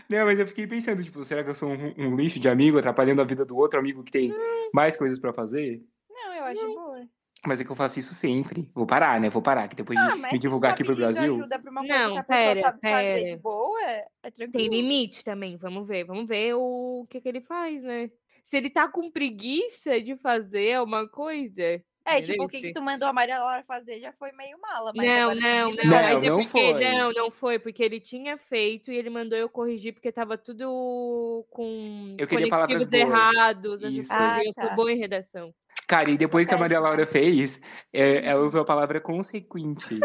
[0.09, 2.77] Não, mas eu fiquei pensando, tipo, será que eu sou um, um lixo de amigo,
[2.79, 4.33] atrapalhando a vida do outro amigo que tem
[4.73, 5.81] mais coisas pra fazer?
[6.09, 7.01] Não, eu acho boa.
[7.47, 8.71] Mas é que eu faço isso sempre.
[8.73, 9.29] Vou parar, né?
[9.29, 11.33] Vou parar, que depois Ah, de me divulgar aqui pro Brasil.
[11.35, 13.37] ajuda pra uma coisa Não, que pera, sabe fazer de pera.
[13.39, 14.73] boa, é Tem tranquilo.
[14.73, 15.55] limite também.
[15.57, 16.05] Vamos ver.
[16.05, 18.09] Vamos ver o que, que ele faz, né?
[18.45, 21.81] Se ele tá com preguiça de fazer uma coisa.
[22.05, 24.91] É, tipo, o que, que tu mandou a Maria Laura fazer já foi meio mala.
[24.95, 26.73] Mas Não, não, não, Não, mas é não porque, foi.
[26.75, 31.43] Não, não foi, porque ele tinha feito e ele mandou eu corrigir porque tava tudo
[31.49, 34.13] com Eu queria palavras errados, essas Isso.
[34.13, 34.67] Ah, e eu tá.
[34.67, 35.51] sou boa em redação.
[35.87, 37.61] Cara, e depois que a Maria Laura fez,
[37.93, 39.99] é, ela usou a palavra consequente.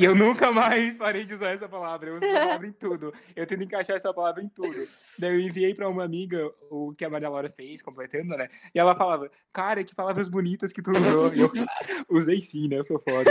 [0.00, 2.08] e eu nunca mais parei de usar essa palavra.
[2.08, 3.12] Eu uso essa palavra em tudo.
[3.36, 4.74] Eu tento encaixar essa palavra em tudo.
[5.18, 8.48] Daí eu enviei pra uma amiga o que a Maria Laura fez, completando, né?
[8.74, 11.34] E ela falava, cara, que palavras bonitas que tu usou.
[11.34, 11.50] E eu
[12.08, 12.78] usei sim, né?
[12.78, 13.30] Eu sou foda.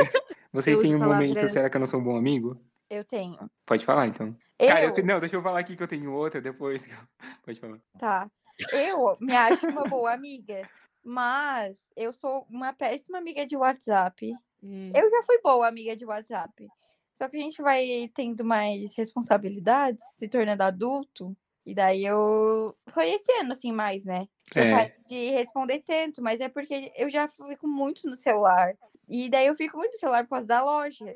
[0.54, 2.60] Vocês Eu têm um uso momento, palavras- será que eu não sou um bom amigo?
[2.89, 3.38] Eu tenho.
[3.66, 4.36] Pode falar, então.
[4.60, 6.88] Eu, Cara, eu te- não, deixa eu falar aqui que eu tenho outra depois.
[7.43, 7.80] Pode falar.
[8.00, 8.30] Tá.
[8.72, 10.68] Eu me acho uma boa amiga,
[11.08, 14.36] mas eu sou uma péssima amiga de WhatsApp.
[14.62, 14.91] Hum.
[14.93, 16.68] Eu já fui boa amiga de WhatsApp.
[17.14, 21.34] Só que a gente vai tendo mais responsabilidades, se tornando adulto.
[21.66, 22.76] E daí eu.
[22.89, 24.28] Foi esse ano, assim, mais, né?
[24.53, 24.93] É.
[25.08, 28.78] de responder tanto, mas é porque eu já fico muito no celular.
[29.08, 31.16] E daí eu fico muito no celular por causa da loja.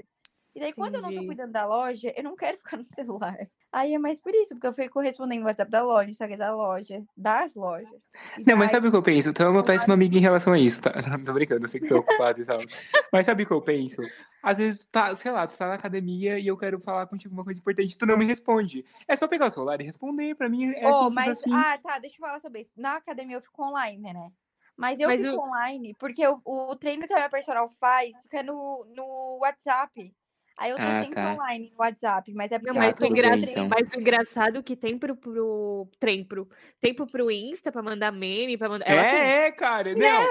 [0.56, 1.28] E daí, quando eu não tô Entendi.
[1.28, 3.38] cuidando da loja, eu não quero ficar no celular.
[3.72, 6.54] Aí é mais por isso, porque eu fico respondendo o WhatsApp da loja, Instagram da
[6.56, 8.04] loja, das lojas.
[8.46, 9.32] Não, mas sabe o que eu penso?
[9.32, 10.92] Tu é uma péssima amiga em relação a isso, tá?
[11.10, 12.58] Não tô brincando, eu sei que tô ocupado e tal.
[13.14, 14.02] Mas sabe o que eu penso?
[14.44, 17.44] Às vezes, tá, sei lá, tu tá na academia e eu quero falar contigo uma
[17.46, 18.84] coisa importante, tu não me responde.
[19.08, 21.54] É só pegar o celular e responder, pra mim é Oh, simples mas, assim.
[21.54, 22.74] ah, tá, deixa eu falar sobre isso.
[22.82, 24.32] Na academia eu fico online, né?
[24.76, 28.18] Mas eu Mas fico o- online porque o, o treino que a minha personal faz
[28.24, 30.14] fica no, no WhatsApp.
[30.58, 31.34] Aí eu tô Ah, sempre tá.
[31.34, 33.68] online no WhatsApp, mas é porque Não, mas, o tô bem, então.
[33.68, 36.48] mas o engraçado que tem pro, pro tempo,
[36.80, 38.86] tempo pro Insta pra mandar meme, pra mandar.
[38.88, 39.20] Ela tem.
[39.20, 40.28] É, é, cara, não.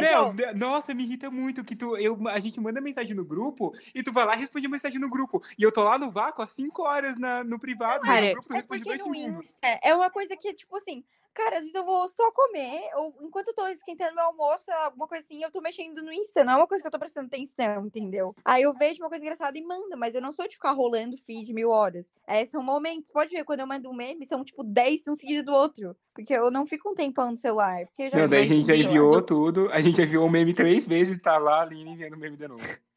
[0.00, 3.72] Não, de- nossa, me irrita muito que tu, eu, a gente manda mensagem no grupo
[3.94, 5.42] e tu vai lá e responde a mensagem no grupo.
[5.58, 8.48] E eu tô lá no vácuo há cinco horas na, no privado, Cara, no grupo
[8.48, 9.46] tu É responde dois segundos.
[9.46, 11.04] Insta é uma coisa que, tipo assim,
[11.36, 15.06] Cara, às vezes eu vou só comer, ou enquanto eu tô esquentando meu almoço, alguma
[15.06, 16.42] coisa assim, eu tô mexendo no Insta.
[16.42, 18.34] Não é uma coisa que eu tô prestando atenção, entendeu?
[18.42, 21.14] Aí eu vejo uma coisa engraçada e mando, mas eu não sou de ficar rolando
[21.18, 22.06] feed mil horas.
[22.26, 23.10] É, são momentos.
[23.10, 25.94] Pode ver, quando eu mando um meme, são tipo 10 um seguido do outro.
[26.14, 27.84] Porque eu não fico um tempão no celular.
[27.84, 29.68] Porque eu já Não, daí a gente já enviou tudo.
[29.72, 32.48] A gente enviou o meme três vezes, tá lá, a Aline enviando o meme de
[32.48, 32.64] novo.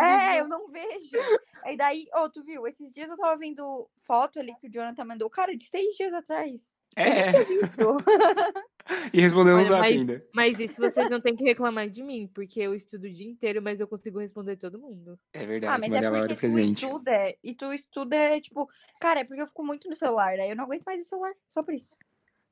[0.00, 1.16] É, eu não vejo.
[1.64, 2.68] Aí daí, ô, tu viu?
[2.68, 5.28] Esses dias eu tava vendo foto ali que o Jonathan mandou.
[5.28, 6.79] Cara, de seis dias atrás.
[6.96, 7.70] É, Isso.
[9.14, 10.26] e respondeu no zap mas- ainda.
[10.34, 13.62] Mas isso vocês não têm que reclamar de mim, porque eu estudo o dia inteiro,
[13.62, 15.18] mas eu consigo responder todo mundo.
[15.32, 16.84] É Ah, verdade, mas Maria é porque tu presente.
[16.84, 17.34] estuda.
[17.44, 18.68] E tu estuda, tipo...
[19.00, 20.36] Cara, é porque eu fico muito no celular.
[20.36, 21.32] Daí eu não aguento mais o celular.
[21.48, 21.94] Só por isso.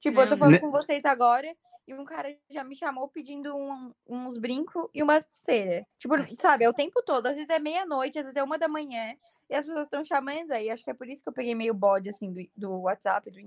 [0.00, 0.60] Tipo, eu tô falando Né?
[0.60, 1.48] com vocês agora...
[1.88, 5.84] E um cara já me chamou pedindo um- uns brincos e umas pulseiras.
[5.98, 7.26] Tipo, sabe, é o tempo todo.
[7.26, 9.14] Às vezes é meia-noite, às vezes é uma da manhã.
[9.48, 10.68] E as pessoas estão chamando aí.
[10.68, 13.38] Acho que é por isso que eu peguei meio bode, assim, do, do WhatsApp, do.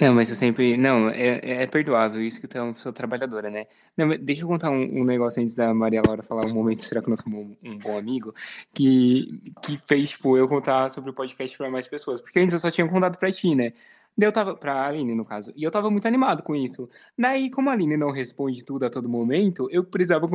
[0.00, 0.78] Não, mas eu sempre.
[0.78, 3.66] Não, é, é perdoável isso que tu é uma pessoa trabalhadora, né?
[3.94, 6.82] Não, mas deixa eu contar um, um negócio antes da Maria Laura falar um momento,
[6.82, 8.32] será que nós somos um, um bom amigo?
[8.72, 12.22] Que, que fez, tipo, eu contar sobre o podcast pra mais pessoas.
[12.22, 13.74] Porque antes eu só tinha contado pra ti, né?
[14.16, 16.88] Daí eu tava, pra Aline, no caso, e eu tava muito animado com isso.
[17.16, 20.26] Daí, como a Aline não responde tudo a todo momento, eu precisava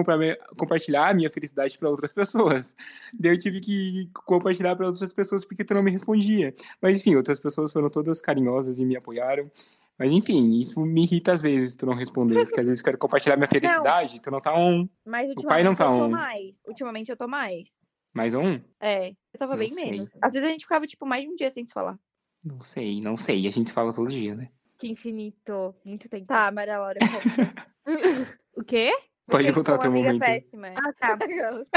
[0.58, 2.76] compartilhar a minha felicidade pra outras pessoas.
[3.14, 6.54] Daí eu tive que compartilhar pra outras pessoas porque tu não me respondia.
[6.82, 9.52] Mas enfim, outras pessoas foram todas carinhosas e me apoiaram.
[9.98, 12.98] Mas enfim, isso me irrita às vezes tu não responder, porque às vezes eu quero
[12.98, 14.88] compartilhar minha felicidade, tu não tá on.
[15.06, 16.10] Mas O pai não ultimamente tá eu tô on.
[16.10, 16.62] mais.
[16.68, 17.78] Ultimamente eu tô mais.
[18.14, 18.60] Mais um?
[18.80, 19.92] É, eu tava Não bem sei.
[19.92, 20.18] menos.
[20.22, 21.98] Às vezes a gente ficava, tipo, mais de um dia sem se falar.
[22.46, 23.48] Não sei, não sei.
[23.48, 24.50] A gente fala todo dia, né?
[24.78, 25.76] Que infinito.
[25.84, 26.28] Muito tempo.
[26.28, 27.68] Tá, Maria Laura, conta.
[28.56, 28.92] O quê?
[29.28, 30.20] Pode contar o teu momento.
[30.20, 30.68] péssima.
[30.76, 31.14] Ah, tá.
[31.20, 31.68] Aquelas.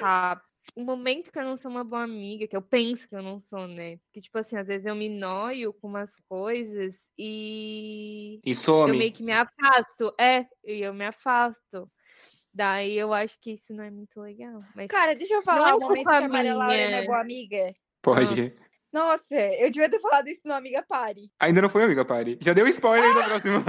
[0.00, 0.40] Tá.
[0.76, 3.38] Um momento que eu não sou uma boa amiga, que eu penso que eu não
[3.38, 3.98] sou, né?
[4.12, 8.96] Que, tipo assim, às vezes eu me noio com umas coisas e E eu some.
[8.96, 10.14] meio que me afasto.
[10.18, 11.90] É, e eu me afasto.
[12.54, 14.58] Daí eu acho que isso não é muito legal.
[14.74, 16.88] Mas Cara, deixa eu Não falar é o momento que a Maria Laura não é
[16.88, 17.04] minha.
[17.06, 17.74] boa amiga.
[18.14, 18.54] Pode.
[18.90, 21.30] Nossa, eu devia ter falado isso no Amiga Pare.
[21.40, 22.38] Ainda não foi, amiga Pari.
[22.40, 23.64] Já deu spoiler do próximo,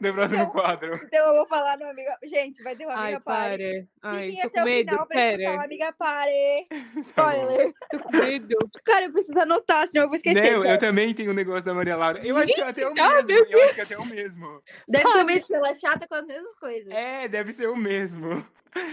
[0.00, 0.94] do próximo quadro.
[0.94, 2.16] Então eu vou falar no Amiga...
[2.22, 3.88] Gente, vai ter uma Ai, Amiga Pare.
[4.00, 4.90] Ai, Fiquem tô até com o medo.
[4.90, 5.64] final pra escutar o Pera.
[5.64, 6.66] Amiga Pare.
[7.14, 7.34] Tá.
[7.34, 7.72] Spoiler.
[7.90, 8.56] Tô com medo.
[8.84, 10.56] Cara, eu preciso anotar, senão eu vou esquecer.
[10.56, 12.24] Não, eu também tenho um negócio da Maria Laura.
[12.24, 13.46] Eu acho que é até o tá, mesmo.
[13.50, 14.62] Eu acho que é até o mesmo.
[14.88, 16.92] Deve ser o mesmo, porque ela é chata com as mesmas coisas.
[16.92, 18.46] É, deve ser o mesmo.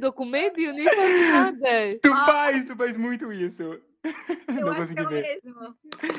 [0.00, 1.98] tô com medo e eu nem faço nada.
[2.02, 3.62] Tu faz, tu faz muito isso.
[3.64, 3.80] Eu
[4.60, 5.22] não acho que consegui é o ver.
[5.44, 5.76] mesmo.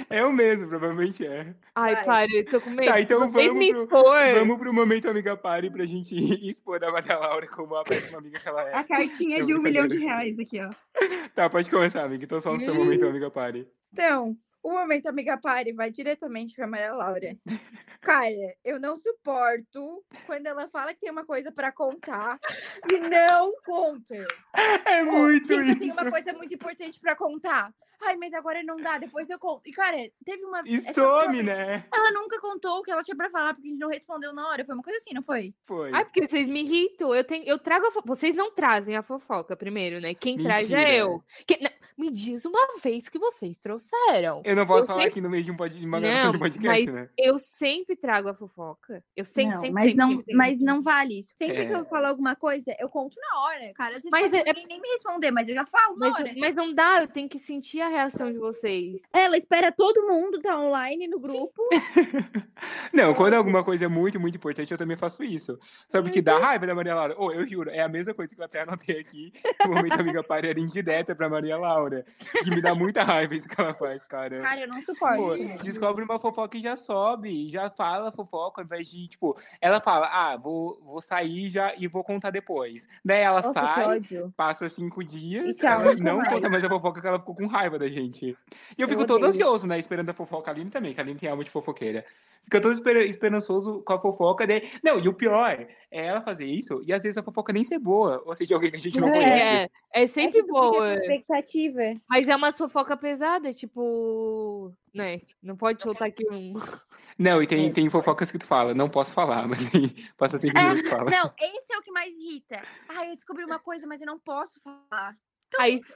[0.09, 1.55] É o mesmo, provavelmente é.
[1.73, 2.91] Ai, para, eu tô com medo.
[2.91, 4.33] Tá, então vocês vamos me pro- expor.
[4.35, 6.13] Vamos pro momento Amiga Pare pra gente
[6.49, 8.75] expor a Maria Laura como a péssima amiga que ela é.
[8.75, 10.69] A cartinha de um milhão de reais aqui, ó.
[11.33, 12.23] Tá, pode começar, amiga.
[12.25, 12.79] Então solta o teu Hum.
[12.79, 13.67] momento Amiga Pare.
[13.93, 17.37] Então, o momento Amiga Pare vai diretamente pra Maria Laura.
[18.01, 22.39] Cara, eu não suporto quando ela fala que tem uma coisa pra contar
[22.89, 24.25] e não conta.
[24.85, 25.79] É muito tipo, isso.
[25.79, 27.73] Tem uma coisa muito importante pra contar.
[28.01, 29.61] Ai, mas agora não dá, depois eu conto.
[29.65, 30.61] E, cara, teve uma.
[30.65, 31.83] E some, pessoa- né?
[31.93, 34.47] Ela nunca contou o que ela tinha pra falar, porque a gente não respondeu na
[34.47, 34.63] hora.
[34.65, 35.53] Foi uma coisa assim, não foi?
[35.63, 35.91] Foi.
[35.93, 37.13] Ai, porque vocês me irritam.
[37.13, 38.01] Eu, tenho, eu trago a fo...
[38.05, 40.13] Vocês não trazem a fofoca primeiro, né?
[40.13, 40.89] Quem traz Mentira.
[40.89, 41.23] é eu.
[41.45, 44.41] Que- não, me diz uma vez que vocês trouxeram.
[44.45, 45.77] Eu não posso eu falar sempre- aqui no meio de um pod...
[45.77, 47.09] de uma gravação Não, de podcast, mas né?
[47.17, 49.03] eu sempre trago a fofoca.
[49.17, 50.65] Eu sempre, não, sempre, mas, sempre, não, sempre, mas sempre.
[50.65, 51.33] não vale isso.
[51.37, 51.75] Sempre que É.
[51.75, 53.73] eu falo alguma coisa, eu conto na hora.
[53.73, 56.19] Cara, às vezes Mas é- ninguém nem me responder, mas eu já falo na Mas,
[56.21, 56.33] hora.
[56.37, 59.01] mas não dá, eu tenho que sentir a reação de vocês.
[59.13, 61.61] Ela espera todo mundo tá online no grupo.
[62.93, 65.57] Não, quando alguma coisa é muito, muito importante, eu também faço isso.
[65.87, 66.41] Sabe o que dá Uhum.
[66.41, 67.15] raiva da Maria Laura?
[67.17, 69.31] Oh, eu juro, é a mesma coisa que eu até anotei aqui.
[69.31, 72.05] que O momento amiga pare era indireta pra Maria Laura.
[72.43, 74.37] Que me dá muita raiva isso que ela faz, cara.
[74.39, 75.17] Cara, eu não suporto.
[75.17, 79.79] Pô, descobre uma fofoca e já sobe, já fala fofoca, ao invés de, tipo, ela
[79.79, 82.87] fala, ah, vou, vou sair já e vou contar depois.
[83.03, 84.01] Daí ela Nossa, sai,
[84.35, 86.29] passa cinco dias, E não mais.
[86.29, 88.25] conta mais a fofoca que ela ficou com raiva da gente.
[88.25, 88.31] E
[88.77, 89.29] eu, Eu fico todo odeio.
[89.29, 90.51] ansioso, né, esperando a fofoca.
[90.51, 92.05] A Aline também, que a Aline tem alma de fofoqueira.
[92.43, 94.47] Fica todo esper- esperançoso com a fofoca.
[94.47, 94.71] Daí...
[94.83, 95.59] Não, e o pior
[95.91, 98.23] é ela fazer isso e às vezes a fofoca nem ser boa.
[98.25, 99.11] Ou seja, alguém que a gente não É.
[99.11, 99.71] conhece.
[99.93, 100.93] É, é sempre é boa.
[100.95, 101.81] expectativa.
[102.09, 104.73] Mas é uma fofoca pesada, tipo.
[104.93, 105.21] Né?
[105.43, 106.53] Não pode soltar aqui um.
[107.19, 109.69] Não, e tem, tem fofocas que tu fala, não posso falar, mas
[110.17, 111.11] passa cinco É, minutos e fala.
[111.11, 112.61] Não, esse é o que mais irrita.
[112.87, 115.17] Ai, eu descobri uma coisa, mas eu não posso falar.
[115.49, 115.93] Então, Aí, filha.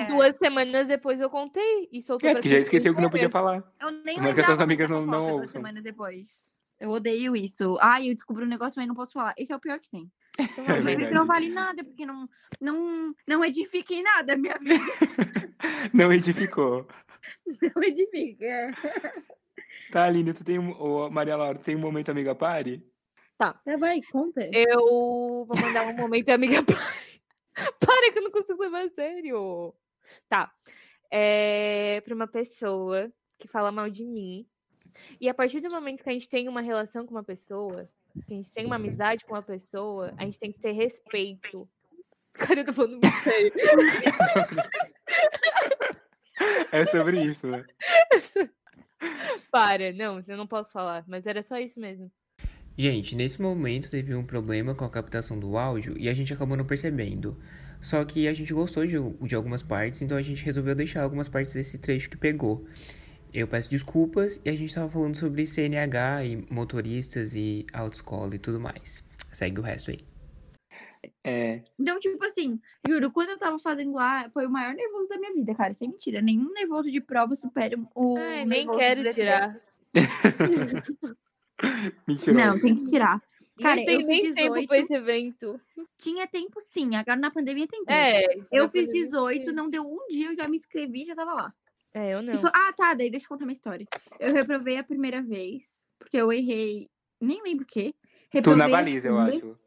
[0.00, 3.10] ah, duas semanas depois eu contei e soltou É, pra porque já esqueceu que não
[3.10, 3.62] podia falar.
[3.78, 5.48] Eu nem Mas dessa amigas não- não duas ouçam.
[5.48, 6.48] semanas depois.
[6.78, 7.76] Eu odeio isso.
[7.80, 9.34] Ai, eu descobri um negócio, mas não posso falar.
[9.36, 10.10] Esse é o pior que tem.
[10.40, 11.12] Então, É verdade.
[11.14, 12.26] Não vale nada, porque não,
[12.58, 14.74] não, não edifica em nada a minha vida.
[15.92, 16.86] Não edificou.
[17.76, 18.44] Não edifica.
[18.44, 18.70] é.
[19.90, 20.70] Tá, Aline, tu tem um.
[20.80, 22.82] Ô, Maria Laura, tu tem um momento amiga pare?
[23.36, 24.48] Tá, vai, conta.
[24.52, 26.62] Eu vou mandar um momento amiga.
[26.62, 26.76] Para,
[27.78, 29.74] para que eu não consigo levar a sério.
[30.28, 30.52] Tá.
[31.10, 34.46] É para uma pessoa que fala mal de mim.
[35.20, 37.88] E a partir do momento que a gente tem uma relação com uma pessoa,
[38.26, 41.68] que a gente tem uma amizade com uma pessoa, a gente tem que ter respeito.
[42.34, 43.52] Cara, eu tô falando muito sério.
[46.72, 47.64] É sobre isso, né?
[49.50, 52.10] Para, não, eu não posso falar, mas era só isso mesmo.
[52.80, 56.56] Gente, nesse momento teve um problema com a captação do áudio e a gente acabou
[56.56, 57.36] não percebendo.
[57.78, 61.28] Só que a gente gostou de, de algumas partes, então a gente resolveu deixar algumas
[61.28, 62.64] partes desse trecho que pegou.
[63.34, 68.38] Eu peço desculpas e a gente tava falando sobre CNH e motoristas e autoescola e
[68.38, 69.04] tudo mais.
[69.30, 70.00] Segue o resto aí.
[71.22, 71.62] É.
[71.78, 72.58] Então, tipo assim,
[72.88, 75.74] juro, quando eu tava fazendo lá, foi o maior nervoso da minha vida, cara.
[75.74, 76.22] Sem mentira.
[76.22, 78.16] Nenhum nervoso de prova supera o.
[78.16, 79.60] Ai, nem quero tirar.
[82.06, 82.44] Mentiroso.
[82.44, 83.22] Não, tem que tirar.
[83.60, 84.68] Cara, não tem eu nem fiz tempo 18.
[84.68, 85.60] pra esse evento.
[85.96, 87.92] Tinha tempo sim, agora na pandemia tem tempo.
[87.92, 88.24] É.
[88.50, 89.52] Eu na fiz pandemia 18, sim.
[89.54, 91.54] não deu um dia, eu já me inscrevi e já tava lá.
[91.92, 92.38] É, eu não.
[92.38, 93.86] foi- ah, tá, daí deixa eu contar uma história.
[94.18, 96.88] Eu reprovei a primeira vez, porque eu errei,
[97.20, 97.94] nem lembro o quê.
[98.30, 99.58] Tu Reprovei na a baliza, eu acho.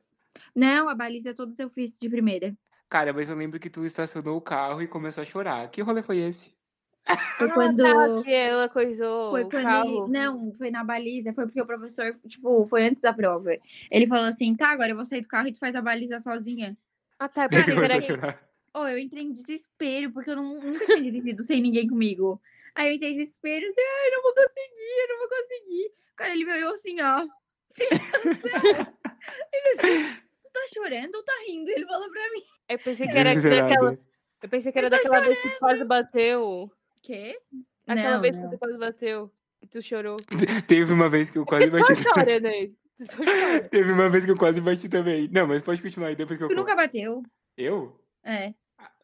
[0.55, 2.55] Não, a baliza todas eu fiz de primeira.
[2.89, 5.67] Cara, mas eu lembro que tu estacionou o carro e começou a chorar.
[5.69, 6.51] Que rolê foi esse?
[7.37, 7.83] Foi Ah, quando.
[7.83, 10.03] tá, que ela coisou Foi o quando carro.
[10.05, 10.11] ele.
[10.11, 13.51] Não, foi na baliza, foi porque o professor, tipo, foi antes da prova.
[13.91, 16.19] Ele falou assim: tá, agora eu vou sair do carro e tu faz a baliza
[16.19, 16.75] sozinha.
[17.19, 17.43] Ah, tá.
[17.43, 18.49] Eu Ele pensei que começou era a chorar.
[18.75, 22.41] Oh, eu entrei em desespero, porque eu não, nunca tinha dirigido sem ninguém comigo.
[22.73, 25.91] Aí eu entrei em desespero, assim, ai, não vou conseguir, eu não vou conseguir.
[26.15, 27.27] Cara, ele me olhou assim, ó.
[29.53, 31.69] ele assim, tu tá chorando ou tá rindo?
[31.69, 32.43] Ele falou pra mim.
[32.69, 33.97] Eu pensei que era daquela.
[34.41, 36.71] Eu pensei que era Eu daquela vez que quase bateu.
[37.03, 37.37] Quê?
[37.85, 38.43] Aquela Não, vez não.
[38.49, 39.31] que tu quase bateu.
[39.61, 40.17] Que tu chorou.
[40.67, 41.95] Teve uma vez que eu quase tu bati.
[41.95, 42.67] só chora, né?
[42.97, 43.61] Tu só chora.
[43.69, 45.29] Teve uma vez que eu quase bati também.
[45.31, 47.21] Não, mas pode continuar aí depois que eu Tu nunca bateu?
[47.57, 47.99] Eu?
[48.23, 48.53] É.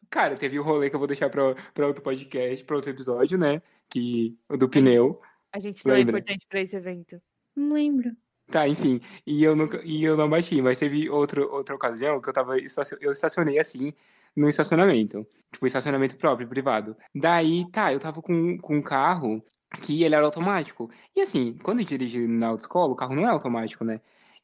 [0.08, 3.38] Cara, teve o rolê que eu vou deixar pra, pra outro podcast, pra outro episódio,
[3.38, 3.62] né?
[3.88, 5.20] Que, o do pneu.
[5.52, 6.18] A gente não é Lembra?
[6.18, 7.20] importante pra esse evento.
[7.54, 8.10] Não lembro.
[8.50, 9.00] Tá, enfim.
[9.24, 12.56] E eu, nunca, e eu não bati, mas teve outro, outra ocasião que eu tava.
[13.00, 13.92] Eu estacionei assim,
[14.36, 15.26] no estacionamento.
[15.52, 16.96] Tipo, estacionamento próprio, privado.
[17.14, 19.42] Daí, tá, eu tava com, com um carro
[19.82, 20.90] que ele era automático.
[21.14, 24.00] E assim, quando eu dirigi na autoescola, o carro não é automático, né?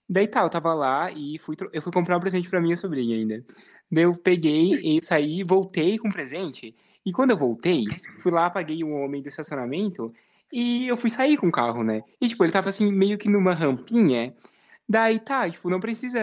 [0.09, 3.17] Daí tá, eu tava lá e fui, eu fui comprar um presente pra minha sobrinha
[3.17, 3.45] ainda.
[3.91, 6.75] Daí eu peguei e saí, voltei com o presente.
[7.05, 7.85] E quando eu voltei,
[8.21, 10.13] fui lá, paguei o homem do estacionamento
[10.53, 12.03] e eu fui sair com o carro, né?
[12.21, 14.35] E, tipo, ele tava assim, meio que numa rampinha.
[14.89, 16.21] Daí tá, tipo, não precisa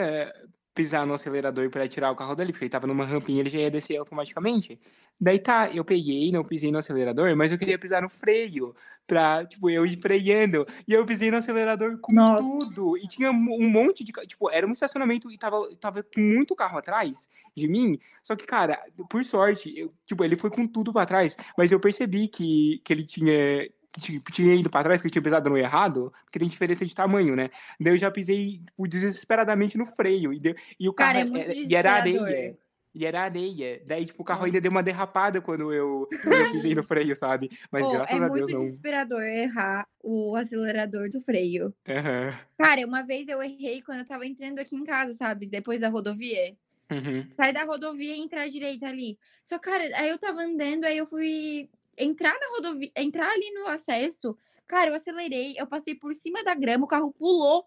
[0.73, 3.59] pisar no acelerador pra tirar o carro dali, porque ele tava numa rampinha, ele já
[3.59, 4.79] ia descer automaticamente.
[5.19, 9.45] Daí tá, eu peguei, não pisei no acelerador, mas eu queria pisar no freio, pra,
[9.45, 10.65] tipo, eu ir freando.
[10.87, 12.41] E eu pisei no acelerador com Nossa.
[12.41, 12.97] tudo.
[12.97, 14.11] E tinha um monte de.
[14.25, 17.99] Tipo, era um estacionamento e tava, tava com muito carro atrás de mim.
[18.23, 21.79] Só que, cara, por sorte, eu, tipo, ele foi com tudo pra trás, mas eu
[21.79, 23.69] percebi que, que ele tinha.
[23.99, 27.35] Tinha ido pra trás, que eu tinha pisado no errado, porque tem diferença de tamanho,
[27.35, 27.49] né?
[27.79, 30.33] Daí eu já pisei, tipo, desesperadamente no freio.
[30.33, 32.57] E, deu, e o carro Cara, é muito era- e era areia.
[32.95, 33.81] E era areia.
[33.87, 37.15] Daí, tipo, o carro ainda deu uma derrapada quando eu, quando eu pisei no freio,
[37.15, 37.49] sabe?
[37.71, 38.59] Mas graças é a muito Deus não.
[38.59, 41.73] desesperador errar o acelerador do freio.
[41.87, 42.33] Aham.
[42.59, 45.47] Cara, uma vez eu errei quando eu tava entrando aqui em casa, sabe?
[45.47, 46.55] Depois da rodovia.
[46.91, 47.25] Uhum.
[47.31, 49.17] Sai da rodovia e entrar à direita ali.
[49.43, 51.67] Só, cara, aí eu tava andando, aí eu fui
[51.97, 54.37] entrar na rodovia, entrar ali no acesso.
[54.67, 57.65] Cara, eu acelerei, eu passei por cima da grama, o carro pulou.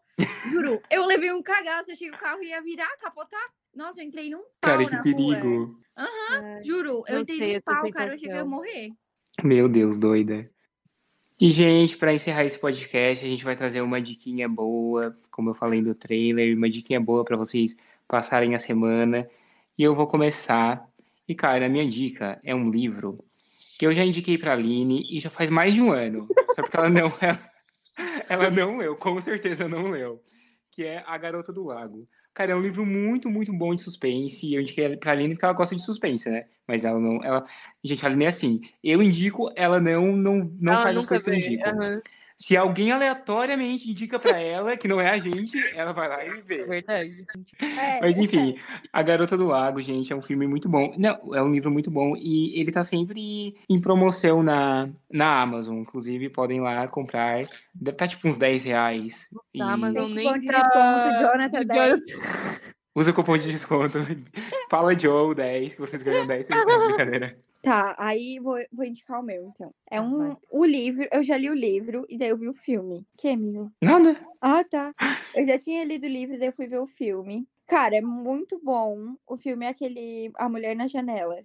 [0.51, 3.45] Juro, eu levei um cagaço, achei que o carro ia virar, capotar.
[3.75, 5.03] Nossa, eu entrei num pau Cara, que na rua.
[5.03, 5.81] perigo.
[6.65, 8.49] Juro, eu entrei sei num pau, cara, eu achei que eu ia sensação.
[8.49, 8.93] morrer.
[9.45, 10.51] Meu Deus, doida.
[11.39, 15.55] E, gente, pra encerrar esse podcast, a gente vai trazer uma diquinha boa, como eu
[15.55, 17.77] falei do trailer, uma diquinha boa pra vocês
[18.09, 19.29] passarem a semana.
[19.77, 20.89] E eu vou começar.
[21.29, 23.23] E, cara, a minha dica é um livro
[23.79, 26.27] que eu já indiquei pra Aline e já faz mais de um ano.
[26.55, 27.41] Só porque ela não, ela,
[28.29, 30.23] ela não leu, com certeza não leu.
[30.71, 32.09] Que é A Garota do Lago.
[32.35, 34.47] Cara, é um livro muito, muito bom de suspense.
[34.47, 36.45] E eu indiquei pra Aline porque ela gosta de suspense, né?
[36.69, 37.23] Mas ela não.
[37.25, 37.43] Ela...
[37.83, 38.61] Gente, a Aline é assim.
[38.85, 41.67] Eu indico, ela não, não, não Ela faz as coisas que eu vê, indico.
[41.67, 42.03] aham,
[42.39, 46.43] Se alguém aleatoriamente indica pra ela, que não é a gente, ela vai lá e
[46.43, 46.61] vê.
[46.61, 47.25] é verdade.
[47.61, 48.57] É, Mas enfim,
[48.93, 50.95] A Garota do Lago, gente, é um filme muito bom.
[50.99, 55.79] Não, é um livro muito bom e ele tá sempre em promoção na, na Amazon.
[55.79, 57.45] Inclusive, podem lá comprar.
[57.75, 59.29] Deve estar tipo uns 10 reais.
[59.55, 60.37] E- Tá, mas Tem eu nem tá...
[60.39, 62.01] desconto, Jonathan do 10.
[62.97, 63.99] Usa o cupom de desconto.
[64.71, 67.39] Fala Joe 10, que vocês ganham 10 vezes de brincadeira.
[67.63, 69.71] Tá, aí vou, vou indicar o meu, então.
[69.91, 70.29] É Tá, um.
[70.29, 70.37] vai.
[70.51, 73.07] O livro, eu já li o livro e daí eu vi o filme.
[73.19, 73.71] Que, amigo?
[73.83, 74.17] Nada.
[74.41, 74.95] Ah, tá.
[75.35, 77.47] Eu já tinha lido o livro, daí eu fui ver o filme.
[77.67, 79.15] Cara, é muito bom.
[79.27, 81.37] O filme é aquele A Mulher na Janela.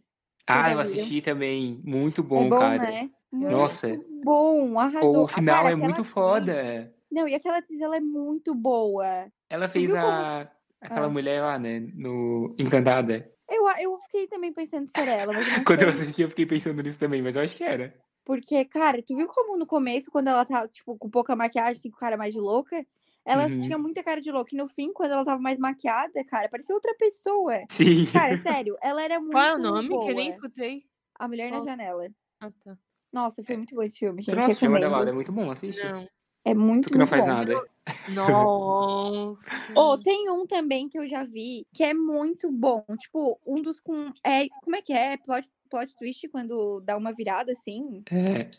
[0.48, 1.82] Ah, eu assisti também.
[1.84, 2.78] Muito bom, é bom, cara.
[2.78, 3.10] né?
[3.32, 3.88] Muito Nossa.
[4.24, 5.24] bom, arrasou.
[5.24, 6.94] O final Cara, é muito atriz- foda.
[7.12, 9.28] Não, e aquela atriz, ela é muito boa.
[9.50, 10.50] Ela fez a.
[10.82, 11.10] Aquela Ah.
[11.10, 11.80] mulher lá, né?
[11.94, 13.30] No Encantada.
[13.50, 15.34] Eu, eu fiquei também pensando se era ela,
[15.68, 17.94] Quando eu assisti, eu fiquei pensando nisso também, mas eu acho que era.
[18.26, 21.90] Porque, cara, tu viu como no começo, quando ela tava, tipo, com pouca maquiagem, assim,
[21.90, 22.86] com cara mais de louca,
[23.26, 23.60] ela Uhum.
[23.60, 24.52] tinha muita cara de louca.
[24.54, 27.54] E no fim, quando ela tava mais maquiada, cara, parecia outra pessoa.
[27.70, 28.06] Sim.
[28.12, 28.32] Cara,
[28.64, 29.90] sério, ela era muito Qual é o nome?
[29.90, 30.06] boa.
[30.06, 30.84] Que eu nem escutei.
[31.20, 31.64] A Mulher na?
[31.64, 32.08] Janela.
[32.40, 32.78] Ah, tá.
[33.12, 34.38] Nossa, foi muito bom esse filme, gente.
[34.40, 35.10] assistiu recomendo.
[35.10, 35.84] É muito bom, assiste.
[35.84, 36.08] Não.
[36.44, 37.28] É muito, Tu que não faz bom.
[37.30, 37.62] nada.
[38.10, 39.50] Nossa.
[39.76, 42.84] Oh, tem um também que eu já vi que é muito bom.
[42.98, 44.12] Tipo, um dos com.
[44.26, 45.18] É, como é que é?
[45.18, 48.04] Plot, plot twist quando dá uma virada assim?
[48.12, 48.50] É.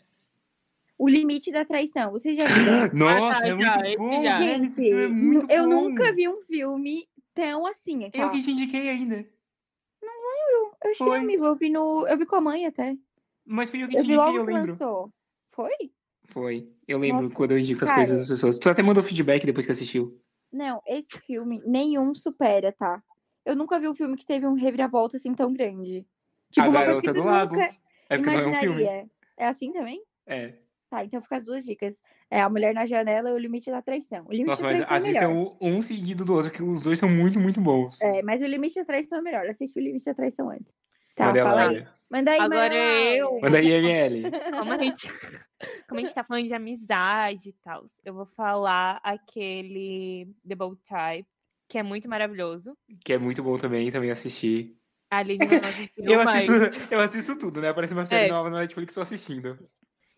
[0.97, 2.11] O limite da traição.
[2.11, 2.93] Vocês já viram?
[2.93, 4.23] Nossa, tá, é já, muito bom.
[4.23, 4.41] já.
[4.41, 5.69] Gente, é muito eu bom.
[5.69, 8.19] nunca vi um filme tão assim, tá?
[8.23, 9.27] Eu que te indiquei ainda.
[10.83, 11.17] Eu achei, Foi.
[11.17, 11.45] amigo.
[11.45, 12.05] Eu vi no.
[12.07, 12.95] Eu vi com a mãe até.
[13.45, 14.69] Mas foi eu que Eu te vi indiquei, logo eu que lembro.
[14.71, 15.09] lançou.
[15.49, 15.71] Foi?
[16.33, 16.67] Foi.
[16.87, 18.01] Eu lembro Nossa, quando eu indico as cara.
[18.01, 18.57] coisas das pessoas.
[18.57, 20.19] Tu até mandou feedback depois que assistiu.
[20.51, 23.01] Não, esse filme nenhum supera, tá?
[23.45, 26.05] Eu nunca vi um filme que teve um reviravolta assim tão grande.
[26.51, 27.75] Tipo, a uma coisa que Garota tu nunca
[28.09, 29.09] É não é um imaginaria.
[29.37, 30.03] É assim também?
[30.25, 30.53] É.
[30.89, 32.01] Tá, então fica as duas dicas.
[32.29, 34.25] É A Mulher na Janela e O Limite da Traição.
[34.27, 35.57] O Limite Nossa, da mas Traição é melhor.
[35.59, 37.99] um seguido do outro, que os dois são muito, muito bons.
[38.01, 39.47] É, mas o Limite da Traição é melhor.
[39.47, 40.73] Assiste o Limite da Traição antes.
[41.15, 41.85] Tá, Manda fala aí.
[42.09, 43.15] Manda aí, Agora Manuela.
[43.15, 43.39] eu.
[43.41, 44.23] Manda aí, ML.
[44.57, 45.07] Como a gente,
[45.89, 50.79] como a gente tá falando de amizade e tal, eu vou falar aquele The Bold
[50.83, 51.27] Type,
[51.67, 52.77] que é muito maravilhoso.
[53.03, 54.75] Que é muito bom também, também assisti.
[55.11, 57.69] A Aline vai não assistiu, Eu assisto, eu assisto tudo, né?
[57.69, 58.29] Aparece uma série É.
[58.31, 59.57] nova na Netflix, tô assistindo.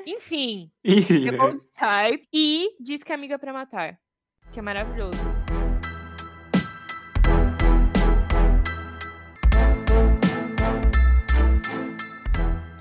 [0.05, 1.37] Enfim, Enfim, The né?
[1.37, 3.97] Bold Type e Diz que é Amiga pra Matar,
[4.51, 5.17] que é maravilhoso.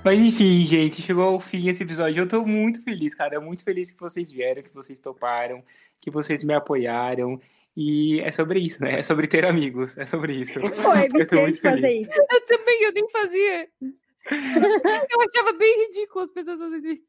[0.05, 2.21] Mas enfim, gente, chegou ao fim esse episódio.
[2.21, 3.41] Eu tô muito feliz, cara.
[3.41, 5.63] Muito feliz que vocês vieram, que vocês toparam,
[5.99, 7.41] que vocês me apoiaram.
[7.75, 8.99] E é sobre isso, né?
[8.99, 9.97] É sobre ter amigos.
[9.97, 10.59] É sobre isso.
[10.59, 12.07] Foi, Eu tô muito fazer feliz.
[12.07, 12.21] isso.
[12.31, 13.67] Eu também, eu nem fazia.
[15.09, 17.03] eu achava bem ridículo as pessoas fazendo isso.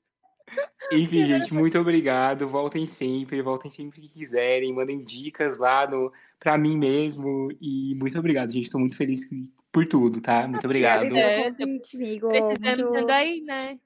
[0.91, 2.49] Enfim, gente, muito obrigado.
[2.49, 4.73] Voltem sempre, voltem sempre que quiserem.
[4.73, 7.49] Mandem dicas lá no, pra mim mesmo.
[7.61, 8.71] E muito obrigado, gente.
[8.71, 9.29] Tô muito feliz
[9.77, 10.49] por tudo, tá?
[10.49, 11.05] Muito obrigado.
[11.05, 12.93] Obrigada É, Muito...
[12.93, 13.79] também, né?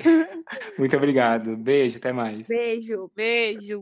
[0.76, 1.56] Muito obrigado.
[1.56, 2.48] Beijo, até mais.
[2.48, 3.08] Beijo.
[3.14, 3.78] Beijo.